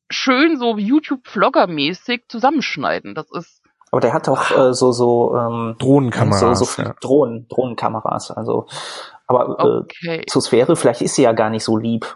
[0.10, 3.16] schön so YouTube-Vlogger-mäßig zusammenschneiden.
[3.16, 6.40] Das ist, Aber der hat auch äh, so so ähm, Drohnenkameras.
[6.40, 6.96] so, so viele ja.
[7.02, 8.32] Drohnen, Drohnenkameras.
[8.32, 8.68] Also
[9.28, 10.24] Aber äh, Okay.
[10.28, 12.06] zur Sphäre, vielleicht ist sie ja gar nicht so lieb,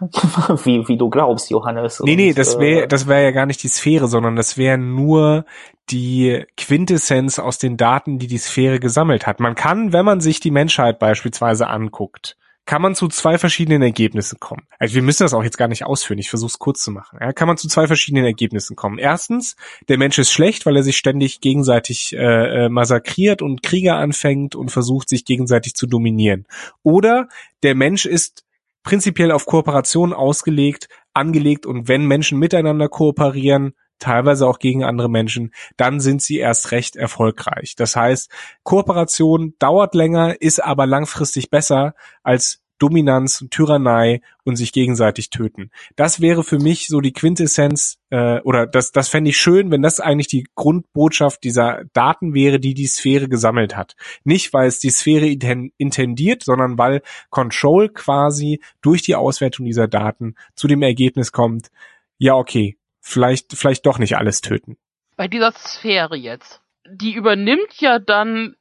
[0.64, 2.00] wie, wie du glaubst, Johannes.
[2.00, 4.56] Nee, nee, Und, das äh, wäre das wäre ja gar nicht die Sphäre, sondern das
[4.56, 5.44] wäre nur
[5.90, 9.40] die Quintessenz aus den Daten, die die Sphäre gesammelt hat.
[9.40, 12.36] Man kann, wenn man sich die Menschheit beispielsweise anguckt,
[12.70, 14.62] kann man zu zwei verschiedenen Ergebnissen kommen.
[14.78, 17.18] Also wir müssen das auch jetzt gar nicht ausführen, ich versuche es kurz zu machen.
[17.20, 18.96] Ja, kann man zu zwei verschiedenen Ergebnissen kommen.
[18.96, 19.56] Erstens,
[19.88, 24.54] der Mensch ist schlecht, weil er sich ständig gegenseitig äh, äh, massakriert und Kriege anfängt
[24.54, 26.46] und versucht, sich gegenseitig zu dominieren.
[26.84, 27.28] Oder
[27.64, 28.44] der Mensch ist
[28.84, 35.52] prinzipiell auf Kooperation ausgelegt, angelegt und wenn Menschen miteinander kooperieren, teilweise auch gegen andere Menschen,
[35.76, 37.74] dann sind sie erst recht erfolgreich.
[37.76, 38.30] Das heißt,
[38.64, 45.70] Kooperation dauert länger, ist aber langfristig besser als Dominanz und Tyrannei und sich gegenseitig töten.
[45.96, 49.82] Das wäre für mich so die Quintessenz äh, oder das, das fände ich schön, wenn
[49.82, 53.96] das eigentlich die Grundbotschaft dieser Daten wäre, die die Sphäre gesammelt hat.
[54.24, 59.86] Nicht, weil es die Sphäre inten- intendiert, sondern weil Control quasi durch die Auswertung dieser
[59.86, 61.70] Daten zu dem Ergebnis kommt,
[62.16, 62.78] ja okay,
[63.10, 64.76] vielleicht, vielleicht doch nicht alles töten.
[65.16, 66.60] Bei dieser Sphäre jetzt.
[66.88, 68.56] Die übernimmt ja dann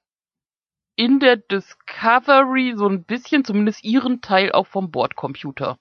[0.96, 5.78] in der Discovery so ein bisschen zumindest ihren Teil auch vom Bordcomputer.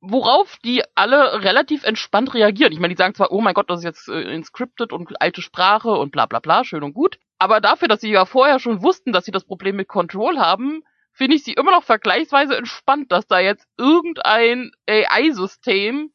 [0.00, 2.72] Worauf die alle relativ entspannt reagieren.
[2.72, 5.42] Ich meine, die sagen zwar, oh mein Gott, das ist jetzt äh, inscripted und alte
[5.42, 7.18] Sprache und bla bla bla, schön und gut.
[7.38, 10.82] Aber dafür, dass sie ja vorher schon wussten, dass sie das Problem mit Control haben,
[11.12, 16.10] finde ich sie immer noch vergleichsweise entspannt, dass da jetzt irgendein AI-System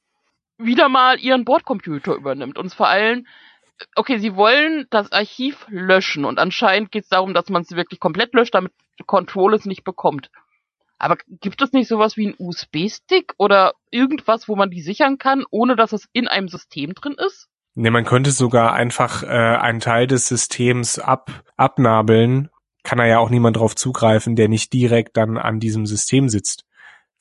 [0.58, 2.58] wieder mal ihren Bordcomputer übernimmt.
[2.58, 3.26] Und vor allem,
[3.96, 8.00] okay, sie wollen das Archiv löschen und anscheinend geht es darum, dass man es wirklich
[8.00, 8.72] komplett löscht, damit
[9.06, 10.30] Control es nicht bekommt.
[11.00, 15.44] Aber gibt es nicht sowas wie einen USB-Stick oder irgendwas, wo man die sichern kann,
[15.50, 17.50] ohne dass es in einem System drin ist?
[17.76, 22.50] Ne, man könnte sogar einfach äh, einen Teil des Systems ab, abnabeln.
[22.84, 26.66] Kann da ja auch niemand drauf zugreifen, der nicht direkt dann an diesem System sitzt.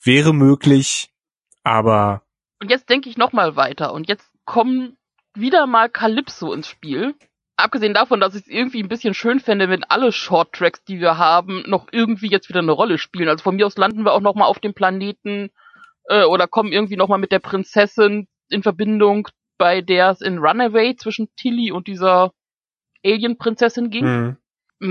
[0.01, 1.11] Wäre möglich,
[1.63, 2.22] aber
[2.63, 4.95] Und jetzt denke ich nochmal weiter und jetzt kommen
[5.33, 7.13] wieder mal Calypso ins Spiel.
[7.57, 11.17] Abgesehen davon, dass ich es irgendwie ein bisschen schön fände, wenn alle Shorttracks, die wir
[11.17, 13.27] haben, noch irgendwie jetzt wieder eine Rolle spielen.
[13.27, 15.51] Also von mir aus landen wir auch noch mal auf dem Planeten
[16.05, 20.37] äh, oder kommen irgendwie noch mal mit der Prinzessin in Verbindung, bei der es in
[20.37, 22.31] Runaway zwischen Tilly und dieser
[23.03, 24.05] Alien-Prinzessin ging.
[24.05, 24.37] hm,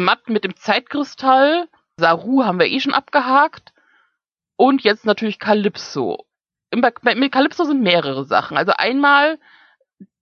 [0.05, 1.69] Matt mit dem Zeitkristall.
[1.97, 3.73] Saru haben wir eh schon abgehakt.
[4.57, 6.27] Und jetzt natürlich Calypso.
[6.75, 8.57] Mit Calypso sind mehrere Sachen.
[8.57, 9.39] Also einmal,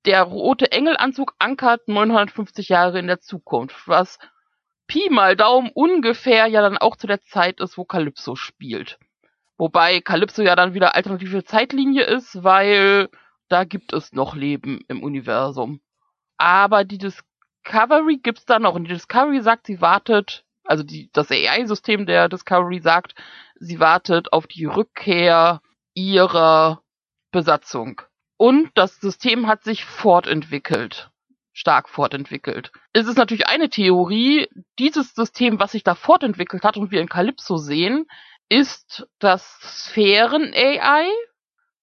[0.04, 4.18] der rote Engelanzug ankert 950 Jahre in der Zukunft, was
[4.86, 8.98] Pi mal Daumen ungefähr ja dann auch zu der Zeit ist, wo Calypso spielt.
[9.56, 13.08] Wobei Calypso ja dann wieder alternative Zeitlinie ist, weil
[13.48, 15.80] da gibt es noch Leben im Universum.
[16.38, 18.74] Aber die Discovery gibt's da noch.
[18.74, 23.14] Und die Discovery sagt, sie wartet, also die, das AI-System der Discovery sagt,
[23.56, 25.60] sie wartet auf die Rückkehr
[26.00, 26.82] ihrer
[27.30, 28.02] Besatzung.
[28.36, 31.10] Und das System hat sich fortentwickelt.
[31.52, 32.72] Stark fortentwickelt.
[32.92, 37.08] Es ist natürlich eine Theorie, dieses System, was sich da fortentwickelt hat und wir in
[37.08, 38.06] Calypso sehen,
[38.48, 41.06] ist das Sphären-AI,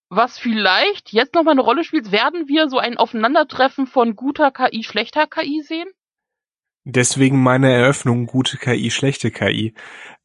[0.10, 2.12] was vielleicht jetzt nochmal eine Rolle spielt.
[2.12, 5.90] Werden wir so ein Aufeinandertreffen von guter KI, schlechter KI sehen?
[6.90, 9.74] Deswegen meine Eröffnung gute KI, schlechte KI.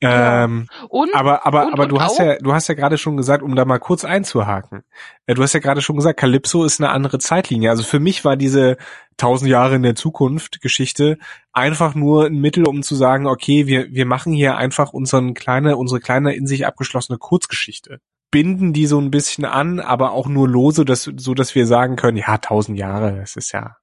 [0.01, 0.45] Ja.
[0.45, 3.17] Ähm, Und aber aber und- aber du hast auch- ja du hast ja gerade schon
[3.17, 4.83] gesagt, um da mal kurz einzuhaken.
[5.27, 7.71] äh, Du hast ja gerade schon gesagt, Calypso ist eine andere Zeitlinie.
[7.71, 8.77] Also für mich war diese
[9.17, 11.19] tausend Jahre in der Zukunft Geschichte
[11.53, 15.77] einfach nur ein Mittel, um zu sagen, okay, wir wir machen hier einfach unseren kleine
[15.77, 18.01] unsere kleine in sich abgeschlossene Kurzgeschichte.
[18.31, 21.97] Binden die so ein bisschen an, aber auch nur lose, dass, so dass wir sagen
[21.97, 23.77] können, ja, tausend Jahre, das ist ja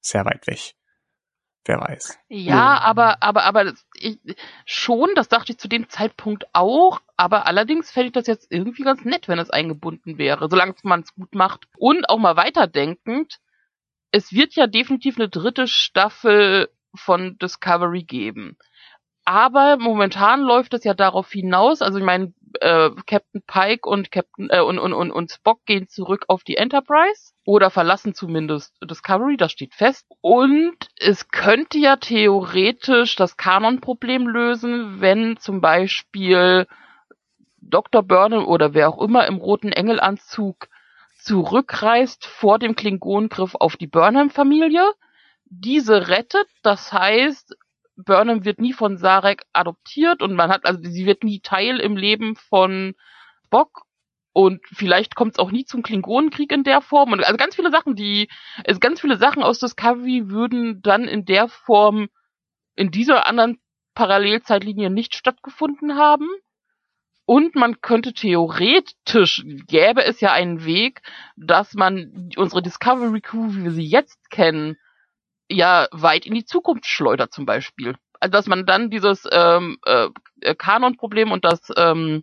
[0.00, 0.74] sehr weit weg.
[1.70, 2.18] Wer weiß.
[2.28, 2.80] Ja, Ja.
[2.80, 4.18] aber, aber, aber das- ich,
[4.64, 8.82] schon, das dachte ich zu dem Zeitpunkt auch, aber allerdings fände ich das jetzt irgendwie
[8.82, 11.68] ganz nett, wenn es eingebunden wäre, solange man es gut macht.
[11.78, 13.38] Und auch mal weiterdenkend,
[14.10, 18.56] es wird ja definitiv eine dritte Staffel von Discovery geben.
[19.24, 24.48] Aber momentan läuft es ja darauf hinaus, also ich meine, äh, Captain Pike und Captain
[24.50, 29.36] äh, und, und, und, und Spock gehen zurück auf die Enterprise oder verlassen zumindest Discovery,
[29.36, 30.06] das steht fest.
[30.20, 36.66] Und es könnte ja theoretisch das Kanon-Problem lösen, wenn zum Beispiel
[37.60, 38.02] Dr.
[38.02, 40.68] Burnham oder wer auch immer im roten Engelanzug
[41.18, 44.92] zurückreist vor dem Klingonengriff auf die Burnham-Familie,
[45.44, 47.56] diese rettet, das heißt,
[48.04, 51.96] Burnham wird nie von Sarek adoptiert und man hat, also sie wird nie Teil im
[51.96, 52.94] Leben von
[53.46, 53.84] Spock
[54.32, 57.12] und vielleicht kommt es auch nie zum Klingonenkrieg in der Form.
[57.12, 58.28] Und also ganz viele Sachen, die,
[58.64, 62.08] also ganz viele Sachen aus Discovery würden dann in der Form
[62.76, 63.60] in dieser anderen
[63.94, 66.28] Parallelzeitlinie nicht stattgefunden haben.
[67.26, 71.02] Und man könnte theoretisch, gäbe es ja einen Weg,
[71.36, 74.76] dass man unsere Discovery Crew, wie wir sie jetzt kennen,
[75.50, 77.96] ja weit in die Zukunft schleudert zum Beispiel.
[78.20, 80.08] Also dass man dann dieses ähm, äh,
[80.54, 82.22] Kanon-Problem und das ähm,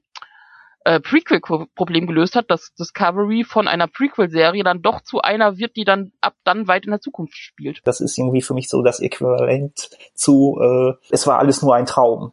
[0.87, 5.83] äh, Prequel-Problem gelöst hat, dass Discovery von einer Prequel-Serie dann doch zu einer wird, die
[5.83, 7.81] dann ab dann weit in der Zukunft spielt.
[7.83, 11.85] Das ist irgendwie für mich so das Äquivalent zu, äh, es war alles nur ein
[11.85, 12.31] Traum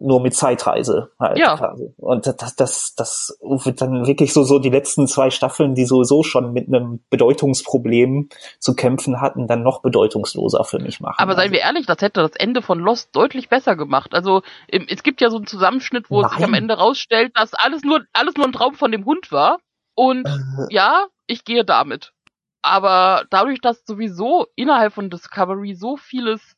[0.00, 1.56] nur mit Zeitreise halt Ja.
[1.56, 1.92] quasi.
[1.96, 6.22] Und das, das, das wird dann wirklich so, so die letzten zwei Staffeln, die sowieso
[6.22, 11.16] schon mit einem Bedeutungsproblem zu kämpfen hatten, dann noch bedeutungsloser für mich machen.
[11.18, 14.14] Aber seien wir ehrlich, das hätte das Ende von Lost deutlich besser gemacht.
[14.14, 16.44] Also es gibt ja so einen Zusammenschnitt, wo sich Nein.
[16.44, 19.58] am Ende rausstellt, dass alles nur alles nur ein Traum von dem Hund war.
[19.94, 22.12] Und äh, ja, ich gehe damit.
[22.62, 26.56] Aber dadurch, dass sowieso innerhalb von Discovery so vieles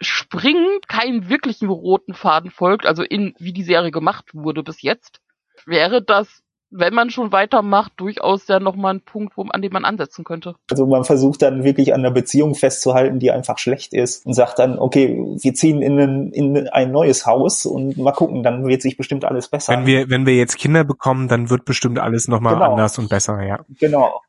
[0.00, 5.20] springend keinen wirklichen roten Faden folgt, also in wie die Serie gemacht wurde bis jetzt,
[5.64, 9.84] wäre das, wenn man schon weitermacht, durchaus ja nochmal ein Punkt, wo, an dem man
[9.84, 10.56] ansetzen könnte.
[10.68, 14.58] also man versucht dann wirklich an einer Beziehung festzuhalten, die einfach schlecht ist und sagt
[14.58, 18.82] dann, okay, wir ziehen in ein, in ein neues Haus und mal gucken, dann wird
[18.82, 19.74] sich bestimmt alles besser.
[19.74, 22.72] Wenn wir, wenn wir jetzt Kinder bekommen, dann wird bestimmt alles nochmal Genau.
[22.72, 23.60] anders und besser, ja.
[23.78, 24.20] genau.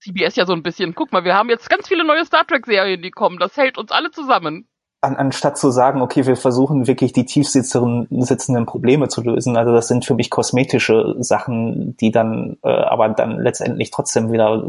[0.00, 2.64] CBS ja so ein bisschen, guck mal, wir haben jetzt ganz viele neue Star Trek
[2.64, 4.68] Serien, die kommen, das hält uns alle zusammen.
[5.02, 9.56] An, anstatt zu sagen, okay, wir versuchen wirklich die tief sitzeren- sitzenden Probleme zu lösen.
[9.56, 14.62] Also das sind für mich kosmetische Sachen, die dann äh, aber dann letztendlich trotzdem wieder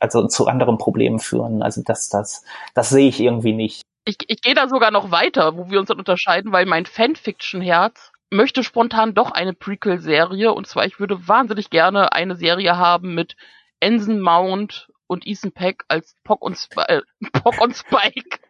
[0.00, 1.62] also zu anderen Problemen führen.
[1.62, 3.82] Also das, das, das sehe ich irgendwie nicht.
[4.04, 8.12] Ich, ich gehe da sogar noch weiter, wo wir uns dann unterscheiden, weil mein Fanfiction-Herz
[8.30, 13.36] möchte spontan doch eine Prequel-Serie und zwar ich würde wahnsinnig gerne eine Serie haben mit
[13.80, 18.40] Ensign Mount und Ethan Peck als Pock und, Sp äh, Pock und Spike.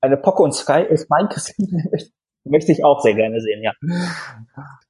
[0.00, 1.28] Eine Pock und Sky ist mein
[2.48, 3.72] möchte ich auch sehr gerne sehen, ja.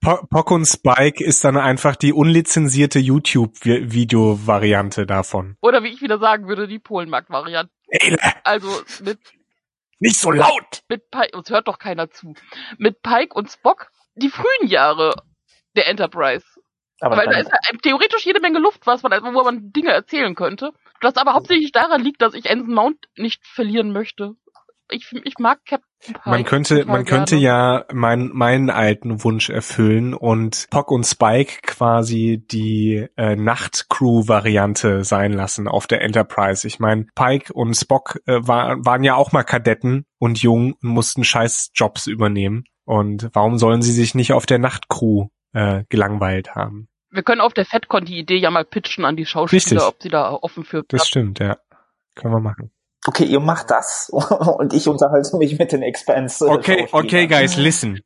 [0.01, 5.57] Po Pock und Spike ist dann einfach die unlizenzierte YouTube-Video-Variante davon.
[5.63, 7.73] Oder wie ich wieder sagen würde, die Polenmarkt-Variante.
[7.89, 8.69] Ey, Also
[9.03, 9.19] mit
[9.99, 10.83] nicht so laut!
[10.89, 12.35] mit Pike, uns hört doch keiner zu,
[12.79, 15.15] mit Pike und Spock die frühen Jahre
[15.75, 16.45] der Enterprise.
[17.01, 20.35] Aber Weil da ist ja theoretisch jede Menge Luft, was man, wo man Dinge erzählen
[20.35, 20.73] könnte.
[21.01, 24.35] Das aber hauptsächlich daran liegt, dass ich Ensign Mount nicht verlieren möchte.
[24.91, 26.31] Ich, ich mag Captain Pike.
[26.31, 27.45] Man könnte, man könnte gerne.
[27.45, 35.33] ja mein, meinen alten Wunsch erfüllen und Pock und Spike quasi die äh, Nachtcrew-Variante sein
[35.33, 36.67] lassen auf der Enterprise.
[36.67, 40.91] Ich meine, Pike und Spock äh, war, waren ja auch mal Kadetten und jung und
[40.91, 42.65] mussten scheiß Jobs übernehmen.
[42.85, 45.27] Und warum sollen sie sich nicht auf der Nachtcrew
[45.57, 46.89] äh, gelangweilt haben?
[47.11, 49.83] Wir können auf der FedCon die Idee ja mal pitchen an die Schauspieler, Richtig.
[49.83, 51.57] ob sie da offen für Das stimmt, ja.
[52.15, 52.71] Können wir machen.
[53.07, 54.11] okay, ihr macht das
[54.59, 56.47] und ich unterhalte mich mit den Expanse.
[56.47, 58.01] äh, Okay, okay, guys, listen.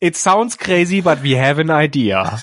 [0.00, 2.40] It sounds crazy, but we have an idea.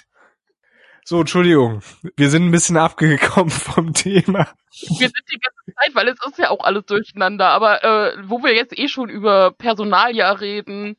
[1.04, 1.82] So, Entschuldigung.
[2.18, 4.48] Wir sind ein bisschen abgekommen vom Thema.
[4.72, 8.44] Wir sind die ganze Zeit, weil es ist ja auch alles durcheinander, aber äh, wo
[8.44, 10.98] wir jetzt eh schon über Personalia reden,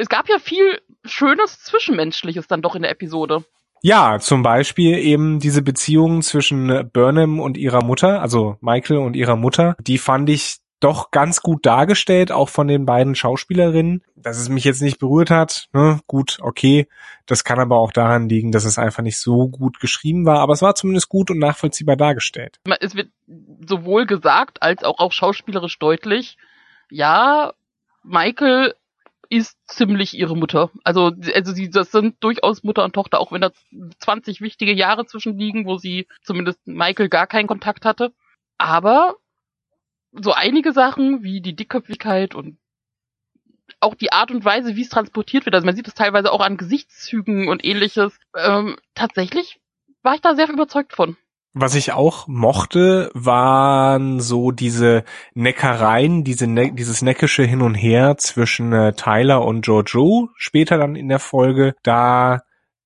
[0.00, 3.44] es gab ja viel Schönes Zwischenmenschliches dann doch in der Episode.
[3.82, 9.36] Ja, zum Beispiel eben diese Beziehung zwischen Burnham und ihrer Mutter, also Michael und ihrer
[9.36, 14.02] Mutter, die fand ich doch ganz gut dargestellt, auch von den beiden Schauspielerinnen.
[14.16, 16.88] Dass es mich jetzt nicht berührt hat, ne, gut, okay.
[17.26, 20.54] Das kann aber auch daran liegen, dass es einfach nicht so gut geschrieben war, aber
[20.54, 22.58] es war zumindest gut und nachvollziehbar dargestellt.
[22.80, 23.10] Es wird
[23.66, 26.38] sowohl gesagt als auch, auch schauspielerisch deutlich,
[26.90, 27.52] ja,
[28.02, 28.74] Michael
[29.30, 30.70] ist ziemlich ihre Mutter.
[30.84, 33.52] Also, also sie, das sind durchaus Mutter und Tochter, auch wenn da
[34.00, 38.12] 20 wichtige Jahre zwischen liegen, wo sie zumindest Michael gar keinen Kontakt hatte.
[38.58, 39.14] Aber
[40.12, 42.58] so einige Sachen wie die Dickköpfigkeit und
[43.78, 46.40] auch die Art und Weise, wie es transportiert wird, also man sieht es teilweise auch
[46.40, 49.60] an Gesichtszügen und ähnliches, ähm, tatsächlich
[50.02, 51.16] war ich da sehr überzeugt von.
[51.52, 55.02] Was ich auch mochte, waren so diese
[55.34, 60.94] Neckereien, diese ne dieses neckische Hin und Her zwischen äh, Tyler und Giorgio später dann
[60.94, 61.74] in der Folge.
[61.82, 62.42] Da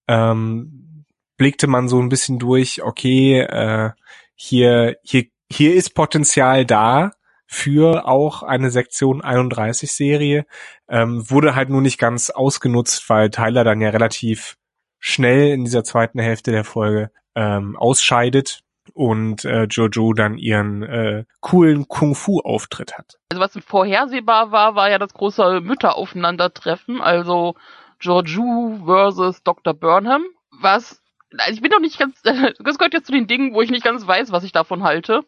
[0.09, 1.05] ähm,
[1.37, 3.91] blickte man so ein bisschen durch, okay, äh,
[4.35, 7.13] hier, hier, hier ist Potenzial da
[7.47, 10.47] für auch eine Sektion 31 Serie.
[10.89, 14.57] Ähm, wurde halt nur nicht ganz ausgenutzt, weil Tyler dann ja relativ
[14.99, 21.25] schnell in dieser zweiten Hälfte der Folge ähm, ausscheidet und äh, Jojo dann ihren äh,
[21.41, 23.19] coolen Kung-Fu-Auftritt hat.
[23.31, 27.55] Also was vorhersehbar war, war ja das große Mütteraufeinandertreffen, also
[27.99, 29.75] Georgiou versus Dr.
[29.75, 30.25] Burnham,
[30.61, 31.03] was,
[31.37, 33.85] also ich bin doch nicht ganz, das gehört jetzt zu den Dingen, wo ich nicht
[33.85, 35.23] ganz weiß, was ich davon halte,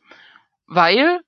[0.66, 1.20] weil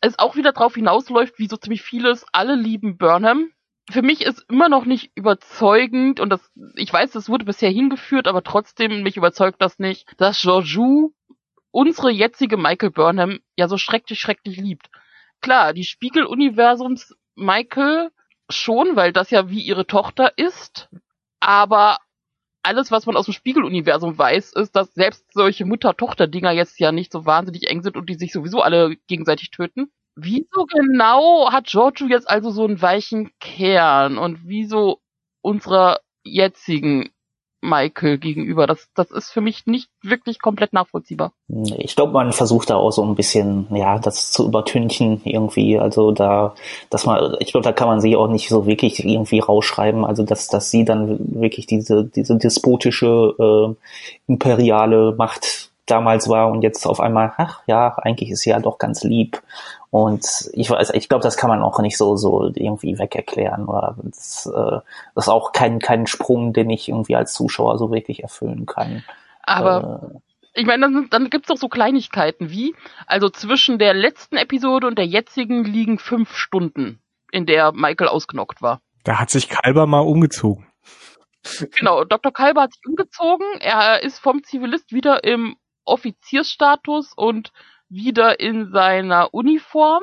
[0.00, 3.50] es auch wieder drauf hinausläuft, wie so ziemlich vieles, alle lieben Burnham,
[3.90, 8.28] für mich ist immer noch nicht überzeugend und das, ich weiß, das wurde bisher hingeführt,
[8.28, 11.12] aber trotzdem mich überzeugt das nicht, dass Georgiou
[11.70, 14.88] unsere jetzige Michael Burnham ja so schrecklich, schrecklich liebt.
[15.40, 18.10] Klar, die Spiegeluniversums Michael
[18.48, 20.88] schon, weil das ja wie ihre Tochter ist,
[21.40, 21.98] aber
[22.62, 27.10] alles, was man aus dem Spiegeluniversum weiß, ist, dass selbst solche Mutter-Tochter-Dinger jetzt ja nicht
[27.10, 29.90] so wahnsinnig eng sind und die sich sowieso alle gegenseitig töten.
[30.14, 34.98] Wieso genau hat Giorgio jetzt also so einen weichen Kern und wieso
[35.40, 37.10] unserer jetzigen
[37.62, 38.66] Michael gegenüber?
[38.66, 41.32] Das, das ist für mich nicht wirklich komplett nachvollziehbar.
[41.78, 45.78] Ich glaube, man versucht da auch so ein bisschen, ja, das zu übertünchen irgendwie.
[45.78, 46.54] Also da,
[46.90, 50.04] dass man, ich glaube, da kann man sie auch nicht so wirklich irgendwie rausschreiben.
[50.04, 53.74] Also dass, dass sie dann wirklich diese, diese despotische äh,
[54.26, 58.78] imperiale Macht damals war und jetzt auf einmal, ach ja, eigentlich ist sie ja doch
[58.78, 59.42] ganz lieb.
[59.92, 63.66] Und ich weiß, ich glaube, das kann man auch nicht so so irgendwie wegerklären.
[63.66, 64.80] Oder das, äh,
[65.14, 69.04] das ist auch kein kein Sprung, den ich irgendwie als Zuschauer so wirklich erfüllen kann.
[69.42, 70.18] Aber äh,
[70.54, 72.74] ich meine, dann, dann gibt's doch so Kleinigkeiten wie,
[73.06, 78.62] also zwischen der letzten Episode und der jetzigen liegen fünf Stunden, in der Michael ausgenockt
[78.62, 78.80] war.
[79.04, 80.66] Da hat sich Kalber mal umgezogen.
[81.76, 82.32] Genau, Dr.
[82.32, 83.46] Kalber hat sich umgezogen.
[83.60, 87.52] Er ist vom Zivilist wieder im Offiziersstatus und
[87.92, 90.02] wieder in seiner Uniform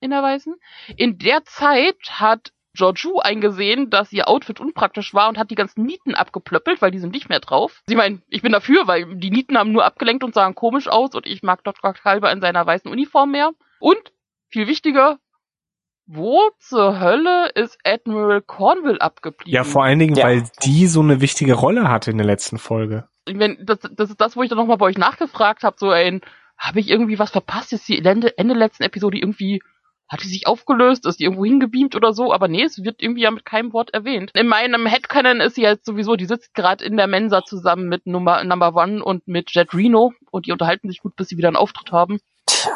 [0.00, 0.54] in der Weißen.
[0.96, 5.84] In der Zeit hat Georgiou eingesehen, dass ihr Outfit unpraktisch war und hat die ganzen
[5.84, 7.82] Nieten abgeplöppelt, weil die sind nicht mehr drauf.
[7.86, 11.14] Sie meinen, ich bin dafür, weil die Nieten haben nur abgelenkt und sahen komisch aus
[11.14, 11.94] und ich mag Dr.
[11.94, 13.52] Kalber in seiner weißen Uniform mehr.
[13.78, 14.12] Und,
[14.48, 15.18] viel wichtiger,
[16.06, 19.52] wo zur Hölle ist Admiral Cornwall abgeblieben?
[19.52, 20.24] Ja, vor allen Dingen, ja.
[20.24, 23.08] weil die so eine wichtige Rolle hatte in der letzten Folge.
[23.26, 25.90] Ich mein, das, das ist das, wo ich dann nochmal bei euch nachgefragt habe, so
[25.90, 26.20] ein,
[26.58, 27.72] habe ich irgendwie was verpasst?
[27.72, 29.62] Ist die Ende, Ende letzten Episode irgendwie,
[30.08, 31.06] hat die sich aufgelöst?
[31.06, 32.32] Ist die irgendwo hingebeamt oder so?
[32.32, 34.30] Aber nee, es wird irgendwie ja mit keinem Wort erwähnt.
[34.34, 38.06] In meinem Headcanon ist sie jetzt sowieso, die sitzt gerade in der Mensa zusammen mit
[38.06, 41.48] Nummer, Number One und mit Jet Reno und die unterhalten sich gut, bis sie wieder
[41.48, 42.20] einen Auftritt haben.
[42.46, 42.72] Tja,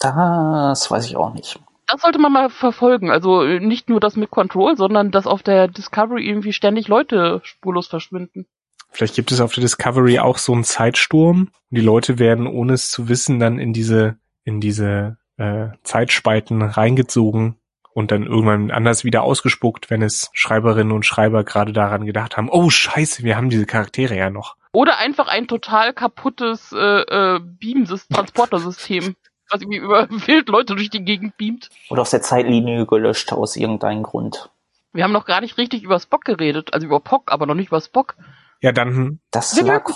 [0.00, 3.10] das weiß ich auch nicht das sollte man mal verfolgen.
[3.10, 7.88] Also nicht nur das mit Control, sondern dass auf der Discovery irgendwie ständig Leute spurlos
[7.88, 8.46] verschwinden.
[8.90, 11.50] Vielleicht gibt es auf der Discovery auch so einen Zeitsturm.
[11.70, 17.56] Die Leute werden, ohne es zu wissen, dann in diese, in diese äh, Zeitspalten reingezogen
[17.98, 22.48] und dann irgendwann anders wieder ausgespuckt, wenn es Schreiberinnen und Schreiber gerade daran gedacht haben,
[22.48, 24.56] oh scheiße, wir haben diese Charaktere ja noch.
[24.72, 29.16] Oder einfach ein total kaputtes äh, äh, Beam-Transportersystem,
[29.50, 31.70] was irgendwie über wild Leute durch die Gegend beamt.
[31.90, 34.50] Oder aus der Zeitlinie gelöscht aus irgendeinem Grund.
[34.92, 37.68] Wir haben noch gar nicht richtig über Spock geredet, also über Pock, aber noch nicht
[37.68, 38.16] über Spock.
[38.60, 39.20] Ja, dann.
[39.30, 39.88] Das lag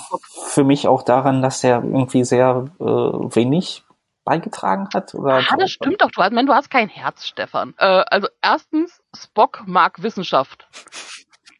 [0.46, 3.84] für mich auch daran, dass er irgendwie sehr äh, wenig
[4.24, 5.14] beigetragen hat.
[5.14, 6.10] Oder ah, das stimmt doch.
[6.10, 7.74] Du hast, du hast kein Herz, Stefan.
[7.78, 10.68] Äh, also erstens, Spock mag Wissenschaft.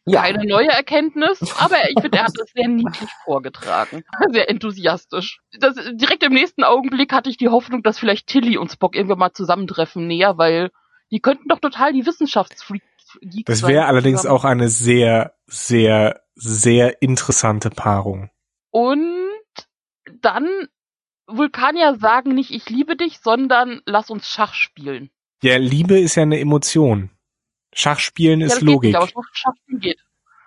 [0.05, 0.21] Ja.
[0.21, 4.03] Keine neue Erkenntnis, aber ich finde, er hat das sehr niedlich vorgetragen.
[4.31, 5.39] Sehr enthusiastisch.
[5.57, 9.19] Das, direkt im nächsten Augenblick hatte ich die Hoffnung, dass vielleicht Tilly und Spock irgendwann
[9.19, 10.71] mal zusammentreffen näher, weil
[11.09, 12.83] die könnten doch total die Wissenschaftsfreaks
[13.45, 18.29] Das wäre allerdings auch eine sehr, sehr sehr interessante Paarung.
[18.71, 19.29] Und
[20.21, 20.67] dann
[21.27, 25.09] Vulkanier sagen nicht, ich liebe dich, sondern lass uns Schach spielen.
[25.41, 27.09] Ja, Liebe ist ja eine Emotion.
[27.73, 28.93] Schachspielen ja, ist Logik.
[28.93, 29.99] Nicht, aber Schachspielen geht.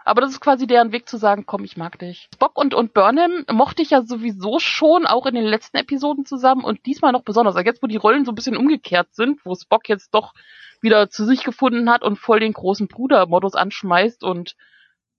[0.05, 2.29] Aber das ist quasi deren Weg zu sagen, komm, ich mag dich.
[2.33, 6.63] Spock und, und Burnham mochte ich ja sowieso schon, auch in den letzten Episoden zusammen
[6.63, 7.57] und diesmal noch besonders.
[7.57, 10.33] Also jetzt, wo die Rollen so ein bisschen umgekehrt sind, wo Spock jetzt doch
[10.81, 14.55] wieder zu sich gefunden hat und voll den großen Bruder-Modus anschmeißt und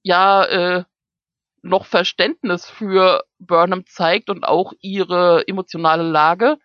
[0.07, 0.83] ja äh,
[1.61, 6.57] noch Verständnis für Burnham zeigt und auch ihre emotionale Lage.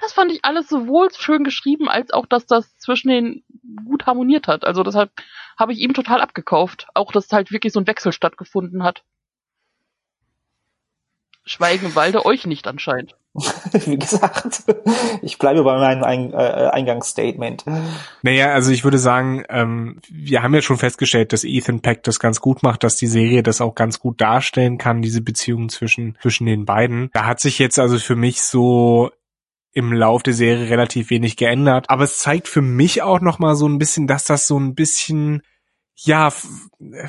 [0.00, 3.44] Das fand ich alles sowohl schön geschrieben, als auch, dass das zwischen den
[3.84, 4.64] gut harmoniert hat.
[4.64, 5.10] Also deshalb
[5.58, 6.86] habe ich ihm total abgekauft.
[6.94, 9.02] Auch, dass halt wirklich so ein Wechsel stattgefunden hat.
[11.48, 13.14] Schweigen Walde euch nicht anscheinend.
[13.72, 14.64] Wie gesagt,
[15.22, 17.64] ich bleibe bei meinem Ein äh, Eingangsstatement.
[18.22, 22.18] Naja, also ich würde sagen, ähm, wir haben ja schon festgestellt, dass Ethan Peck das
[22.18, 26.16] ganz gut macht, dass die Serie das auch ganz gut darstellen kann, diese Beziehung zwischen,
[26.20, 27.10] zwischen den beiden.
[27.12, 29.10] Da hat sich jetzt also für mich so
[29.72, 31.86] im Lauf der Serie relativ wenig geändert.
[31.88, 35.42] Aber es zeigt für mich auch nochmal so ein bisschen, dass das so ein bisschen
[36.00, 36.32] ja,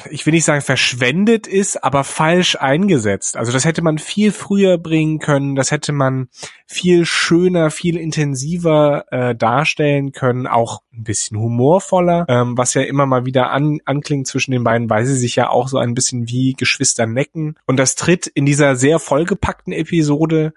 [0.09, 3.37] ich will nicht sagen verschwendet ist, aber falsch eingesetzt.
[3.37, 6.29] Also das hätte man viel früher bringen können, das hätte man
[6.65, 13.05] viel schöner, viel intensiver äh, darstellen können, auch ein bisschen humorvoller, ähm, was ja immer
[13.05, 16.27] mal wieder an, anklingt zwischen den beiden, weil sie sich ja auch so ein bisschen
[16.27, 17.59] wie Geschwister necken.
[17.67, 20.53] Und das tritt in dieser sehr vollgepackten Episode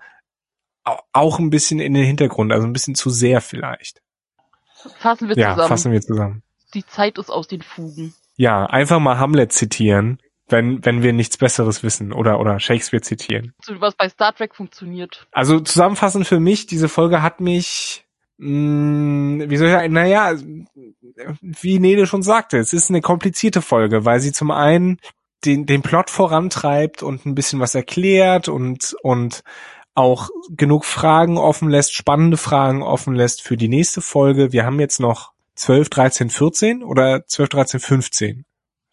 [1.13, 4.01] auch ein bisschen in den Hintergrund, also ein bisschen zu sehr vielleicht.
[4.99, 5.59] Fassen wir zusammen.
[5.59, 6.43] Ja, fassen wir zusammen.
[6.73, 8.15] Die Zeit ist aus den Fugen.
[8.43, 10.19] Ja, einfach mal Hamlet zitieren,
[10.49, 13.55] wenn, wenn wir nichts Besseres wissen oder, oder Shakespeare zitieren.
[13.79, 15.29] Was bei Star Trek funktioniert.
[15.31, 18.05] Also zusammenfassend für mich, diese Folge hat mich,
[18.39, 20.35] mh, wie soll ich sagen, naja,
[21.41, 24.99] wie Nele schon sagte, es ist eine komplizierte Folge, weil sie zum einen
[25.45, 29.45] den, den Plot vorantreibt und ein bisschen was erklärt und, und
[29.95, 34.51] auch genug Fragen offen lässt, spannende Fragen offen lässt für die nächste Folge.
[34.51, 35.31] Wir haben jetzt noch
[35.63, 38.45] 12, 13, 14 oder 12, 13, 15?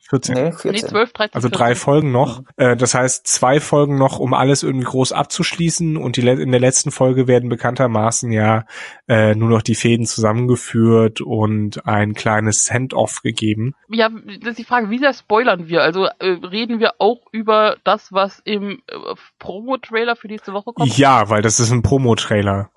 [0.09, 0.35] 14.
[0.35, 0.71] Nee, 14.
[0.71, 1.57] Nee, 12, 13, Also 14.
[1.57, 2.43] drei Folgen noch.
[2.57, 5.97] Äh, das heißt, zwei Folgen noch, um alles irgendwie groß abzuschließen.
[5.97, 8.65] Und die, in der letzten Folge werden bekanntermaßen ja
[9.07, 13.73] äh, nur noch die Fäden zusammengeführt und ein kleines Send-off gegeben.
[13.87, 15.81] Ja, das ist die Frage, wie sehr spoilern wir?
[15.81, 18.95] Also äh, reden wir auch über das, was im äh,
[19.39, 20.95] Promo-Trailer für nächste Woche kommt?
[20.97, 22.69] Ja, weil das ist ein Promo-Trailer.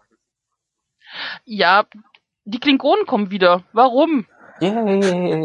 [1.44, 1.84] Ja,
[2.44, 3.62] die Klingonen kommen wieder.
[3.72, 4.26] Warum?
[4.62, 5.42] Irgendwie,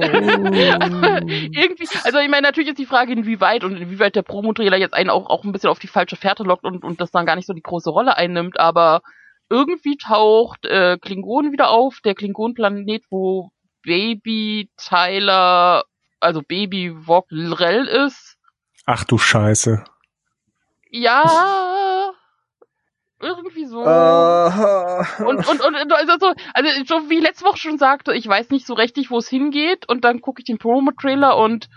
[2.04, 5.28] also ich meine, natürlich ist die Frage, inwieweit und inwieweit der Promo-Trailer jetzt einen auch,
[5.28, 7.54] auch ein bisschen auf die falsche Fährte lockt und, und das dann gar nicht so
[7.54, 9.02] die große Rolle einnimmt, aber
[9.50, 13.50] irgendwie taucht äh, Klingon wieder auf, der Klingon-Planet, wo
[13.82, 15.86] Baby Tyler,
[16.20, 18.38] also Baby Vogrel ist.
[18.86, 19.84] Ach du Scheiße.
[20.92, 21.24] Ja,
[23.20, 23.80] irgendwie so.
[23.80, 28.28] Und, und, und, und also, so, also so wie ich letzte Woche schon sagte, ich
[28.28, 31.70] weiß nicht so richtig, wo es hingeht und dann gucke ich den Promo-Trailer und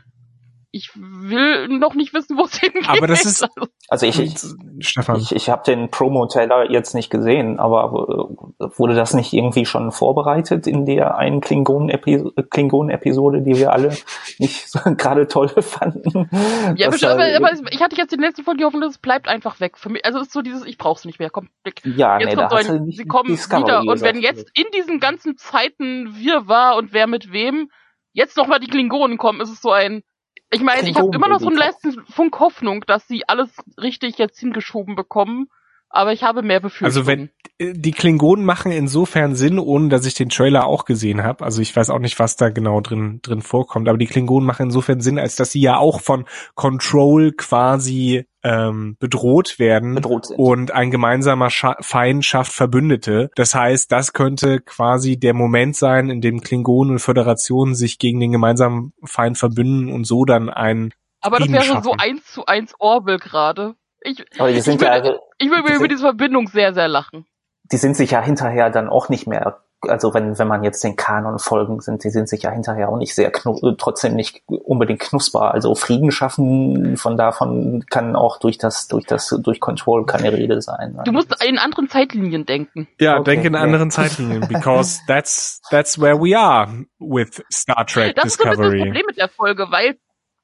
[0.73, 2.89] ich will noch nicht wissen, wo es hingeht.
[2.89, 4.39] Aber das ist- Also, Also ich, ich,
[4.87, 5.17] Stefan.
[5.17, 9.91] ich, ich habe den Promo-Trailer jetzt nicht gesehen, aber äh, wurde das nicht irgendwie schon
[9.91, 13.97] vorbereitet in der einen Klingonen-Epi- Klingonen-Episode, die wir alle
[14.39, 16.29] nicht so gerade toll fanden?
[16.77, 19.27] ja, bestimmt, aber, aber ich hatte jetzt in der letzten Folge die Hoffnung, es bleibt
[19.29, 19.77] einfach weg.
[19.77, 21.81] Für mich, also es ist so dieses, ich brauch's nicht mehr, komm, weg.
[21.85, 24.01] ja, Jetzt nee, da kommt so hast du ein, nicht sie kommen Discovery wieder und
[24.03, 27.69] wenn jetzt in diesen ganzen Zeiten wir war und wer mit wem
[28.13, 30.03] jetzt noch mal die Klingonen kommen, ist es so ein
[30.51, 34.19] ich meine, ich habe immer noch so einen letzten Funk Hoffnung, dass sie alles richtig
[34.19, 35.49] jetzt hingeschoben bekommen,
[35.89, 36.87] aber ich habe mehr Befürchtungen.
[36.87, 37.31] Also wenn
[37.61, 41.45] die Klingonen machen insofern Sinn, ohne dass ich den Trailer auch gesehen habe.
[41.45, 44.67] Also ich weiß auch nicht, was da genau drin drin vorkommt, aber die Klingonen machen
[44.67, 50.39] insofern Sinn, als dass sie ja auch von Control quasi ähm, bedroht werden bedroht sind.
[50.39, 53.31] und ein gemeinsamer Scha Feind schafft Verbündete.
[53.35, 58.21] Das heißt, das könnte quasi der Moment sein, in dem Klingonen und Föderation sich gegen
[58.21, 62.01] den gemeinsamen Feind verbünden und so dann ein aber das wäre so schaffen.
[62.01, 63.75] eins zu eins Orwell gerade.
[64.01, 66.89] Ich, aber die sind ich ja, ich würde die über sind- diese Verbindung sehr, sehr
[66.89, 67.27] lachen.
[67.71, 70.97] die sind sich ja hinterher dann auch nicht mehr, also wenn, wenn man jetzt den
[70.97, 75.01] Kanon folgen sind, die sind sich ja hinterher auch nicht sehr, knu trotzdem nicht unbedingt
[75.01, 75.53] knusper.
[75.53, 80.61] Also Frieden schaffen, von davon kann auch durch das, durch das, durch Control keine Rede
[80.61, 81.01] sein.
[81.05, 82.89] Du musst in anderen Zeitlinien denken.
[83.01, 88.17] Ja, Okay, denk in anderen Zeitlinien, because that's that's where we are with Star Trek
[88.17, 88.85] Das ist so ein bisschen das Discovery.
[88.85, 89.99] Problem mit der Folge, weil,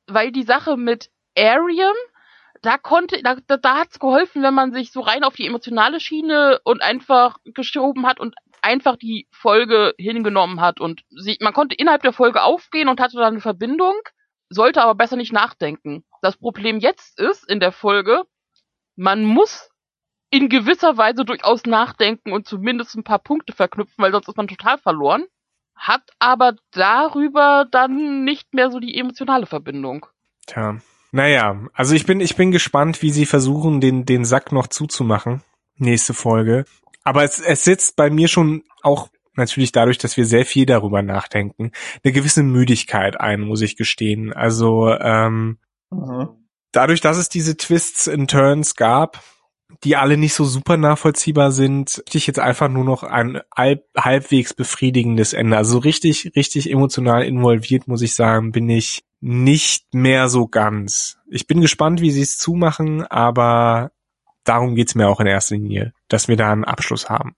[0.07, 1.95] weil die Sache mit Ariam,
[2.63, 6.01] da konnte, da, da, da hat's geholfen, wenn man sich so rein auf die emotionale
[6.01, 8.35] Schiene und einfach geschoben hat und
[8.67, 13.17] einfach die Folge hingenommen hat und sie, man konnte innerhalb der Folge aufgehen und hatte
[13.17, 13.95] dann eine Verbindung,
[14.49, 16.05] sollte aber besser nicht nachdenken.
[16.23, 18.25] Das Problem jetzt ist in der Folge,
[18.97, 19.71] man muss
[20.31, 24.49] in gewisser Weise durchaus nachdenken und zumindest ein paar Punkte verknüpfen, weil sonst ist man
[24.49, 25.27] total verloren
[25.77, 30.07] hat aber darüber dann nicht mehr so die emotionale Verbindung.
[30.47, 30.79] Tja.
[31.13, 35.43] Naja, also ich bin, ich bin gespannt, wie sie versuchen, den, den Sack noch zuzumachen.
[35.77, 36.65] Nächste Folge.
[37.07, 41.03] Aber es, es sitzt bei mir schon auch natürlich dadurch, dass wir sehr viel darüber
[41.03, 41.71] nachdenken,
[42.03, 44.33] eine gewisse Müdigkeit ein, muss ich gestehen.
[44.33, 45.59] Also ähm,
[45.91, 46.29] Mhm.
[46.73, 49.23] dadurch, dass es diese Twists and Turns gab,
[49.85, 53.85] die alle nicht so super nachvollziehbar sind, möchte ich jetzt einfach nur noch ein halb,
[53.97, 55.57] halbwegs befriedigendes Ende.
[55.57, 61.19] Also so richtig, richtig emotional involviert, muss ich sagen, bin ich nicht mehr so ganz.
[61.31, 63.93] Ich bin gespannt, wie sie es zumachen, aber
[64.49, 67.35] darum geht's mir auch in erster Linie, dass wir da einen Abschluss haben.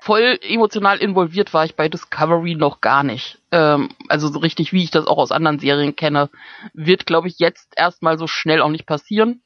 [0.00, 3.38] Voll emotional involviert war ich bei Discovery noch gar nicht.
[3.52, 6.28] Ähm, also so richtig, wie ich das auch aus anderen Serien kenne,
[6.72, 9.42] wird, glaube ich, jetzt erstmal so schnell auch nicht passieren.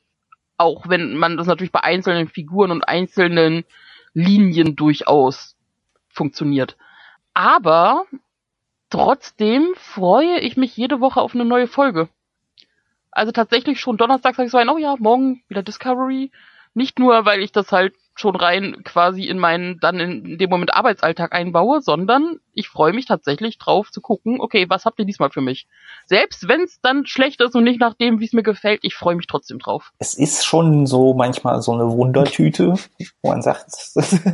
[0.56, 3.64] Auch wenn man das natürlich bei einzelnen Figuren und einzelnen
[4.14, 5.56] Linien durchaus
[6.08, 6.76] funktioniert.
[7.34, 8.04] Aber
[8.88, 12.08] trotzdem freue ich mich jede Woche auf eine neue Folge.
[13.10, 16.30] Also tatsächlich schon Donnerstag sage ich so ein, oh ja, morgen wieder Discovery.
[16.74, 20.74] Nicht nur, weil ich das halt schon rein quasi in meinen dann in dem Moment
[20.74, 25.30] Arbeitsalltag einbaue, sondern ich freue mich tatsächlich drauf zu gucken, okay, was habt ihr diesmal
[25.30, 25.66] für mich?
[26.06, 28.94] Selbst wenn es dann schlecht ist und nicht nach dem, wie es mir gefällt, ich
[28.94, 29.92] freue mich trotzdem drauf.
[29.98, 32.74] Es ist schon so manchmal so eine Wundertüte,
[33.22, 33.66] wo man sagt,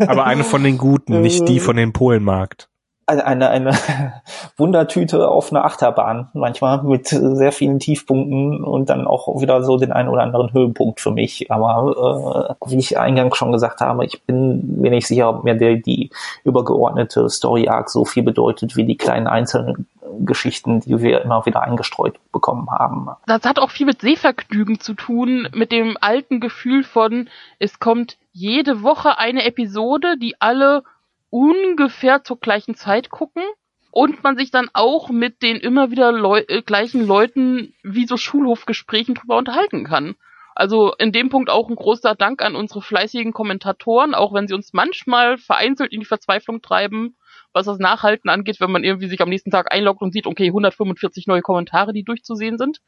[0.07, 2.70] Aber eine von den guten, nicht die von dem Polenmarkt.
[3.19, 3.73] Eine, eine,
[4.57, 9.93] Wundertüte auf einer Achterbahn, manchmal mit sehr vielen Tiefpunkten und dann auch wieder so den
[9.93, 11.51] einen oder anderen Höhepunkt für mich.
[11.51, 15.55] Aber äh, wie ich eingangs schon gesagt habe, ich bin mir nicht sicher, ob mir
[15.55, 16.11] die, die
[16.45, 19.87] übergeordnete Story Arc so viel bedeutet wie die kleinen einzelnen
[20.21, 23.09] Geschichten, die wir immer wieder eingestreut bekommen haben.
[23.27, 28.17] Das hat auch viel mit Sehvergnügen zu tun, mit dem alten Gefühl von, es kommt
[28.33, 30.83] jede Woche eine Episode, die alle
[31.31, 33.43] ungefähr zur gleichen Zeit gucken
[33.91, 38.17] und man sich dann auch mit den immer wieder Leu äh, gleichen Leuten wie so
[38.17, 40.17] Schulhofgesprächen drüber unterhalten kann.
[40.55, 44.55] Also in dem Punkt auch ein großer Dank an unsere fleißigen Kommentatoren, auch wenn sie
[44.55, 47.17] uns manchmal vereinzelt in die Verzweiflung treiben,
[47.53, 50.49] was das Nachhalten angeht, wenn man irgendwie sich am nächsten Tag einloggt und sieht, okay,
[50.49, 52.81] 145 neue Kommentare, die durchzusehen sind.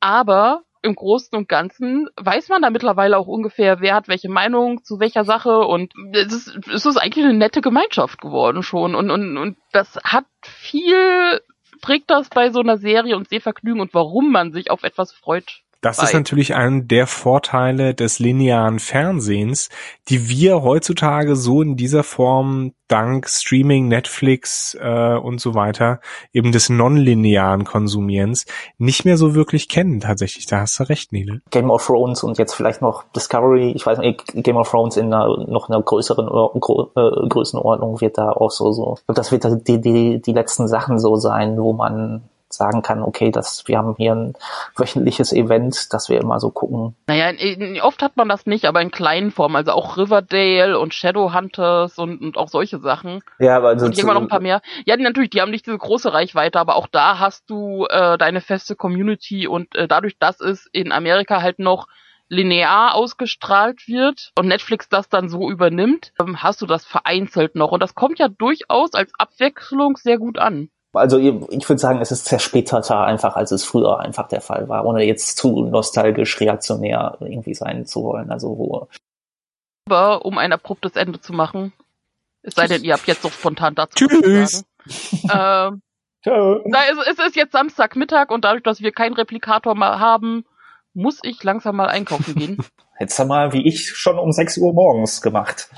[0.00, 4.82] Aber im Großen und Ganzen weiß man da mittlerweile auch ungefähr, wer hat welche Meinung
[4.82, 9.10] zu welcher Sache und es ist, es ist eigentlich eine nette Gemeinschaft geworden schon und,
[9.10, 11.40] und, und das hat viel,
[11.82, 15.62] trägt das bei so einer Serie und Sehvergnügen und warum man sich auf etwas freut
[15.80, 19.70] das ist natürlich ein der Vorteile des linearen Fernsehens,
[20.08, 26.00] die wir heutzutage so in dieser Form dank Streaming, Netflix äh, und so weiter
[26.32, 28.46] eben des nonlinearen Konsumierens
[28.78, 30.46] nicht mehr so wirklich kennen tatsächlich.
[30.46, 31.40] Da hast du recht, Nele.
[31.50, 35.06] Game of Thrones und jetzt vielleicht noch Discovery, ich weiß nicht, Game of Thrones in
[35.06, 38.98] einer, noch einer größeren Gro äh, Größenordnung wird da auch so so.
[39.06, 43.66] Das wird die, die, die letzten Sachen so sein, wo man sagen kann, okay, das,
[43.66, 44.34] wir haben hier ein
[44.76, 46.96] wöchentliches Event, dass wir immer so gucken.
[47.06, 47.32] Naja,
[47.82, 52.20] oft hat man das nicht, aber in kleinen Formen, also auch Riverdale und Shadowhunters und,
[52.20, 53.22] und auch solche Sachen.
[53.38, 54.62] Ja, aber also und irgendwann noch ein paar mehr.
[54.84, 58.40] Ja, natürlich, die haben nicht diese große Reichweite, aber auch da hast du äh, deine
[58.40, 61.86] feste Community und äh, dadurch, dass es in Amerika halt noch
[62.30, 67.72] linear ausgestrahlt wird und Netflix das dann so übernimmt, ähm, hast du das vereinzelt noch.
[67.72, 70.70] Und das kommt ja durchaus als Abwechslung sehr gut an.
[70.92, 74.84] Also ich würde sagen, es ist zersplitterter einfach, als es früher einfach der Fall war,
[74.84, 78.30] ohne jetzt zu nostalgisch reaktionär irgendwie sein zu wollen.
[78.30, 78.88] Also wo
[79.86, 81.72] Aber um ein abruptes Ende zu machen,
[82.42, 84.64] es sei denn, ihr habt jetzt so spontan dazu Tschüss.
[85.24, 85.82] ähm,
[86.24, 90.44] da ist, es ist jetzt Samstagmittag und dadurch, dass wir keinen Replikator mehr haben,
[90.92, 92.58] muss ich langsam mal einkaufen gehen.
[92.94, 95.70] Hättest du mal wie ich schon um 6 Uhr morgens gemacht.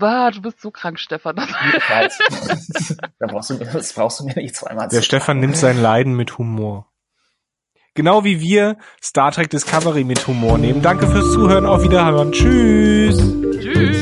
[0.00, 1.36] Bah, du bist so krank, Stefan.
[3.18, 6.86] brauchst du, das brauchst du mir nicht zweimal Der Stefan nimmt sein Leiden mit Humor.
[7.94, 10.80] Genau wie wir Star Trek Discovery mit Humor nehmen.
[10.80, 11.66] Danke fürs Zuhören.
[11.66, 12.32] Auf Wiederhören.
[12.32, 13.18] Tschüss.
[13.60, 14.00] Tschüss.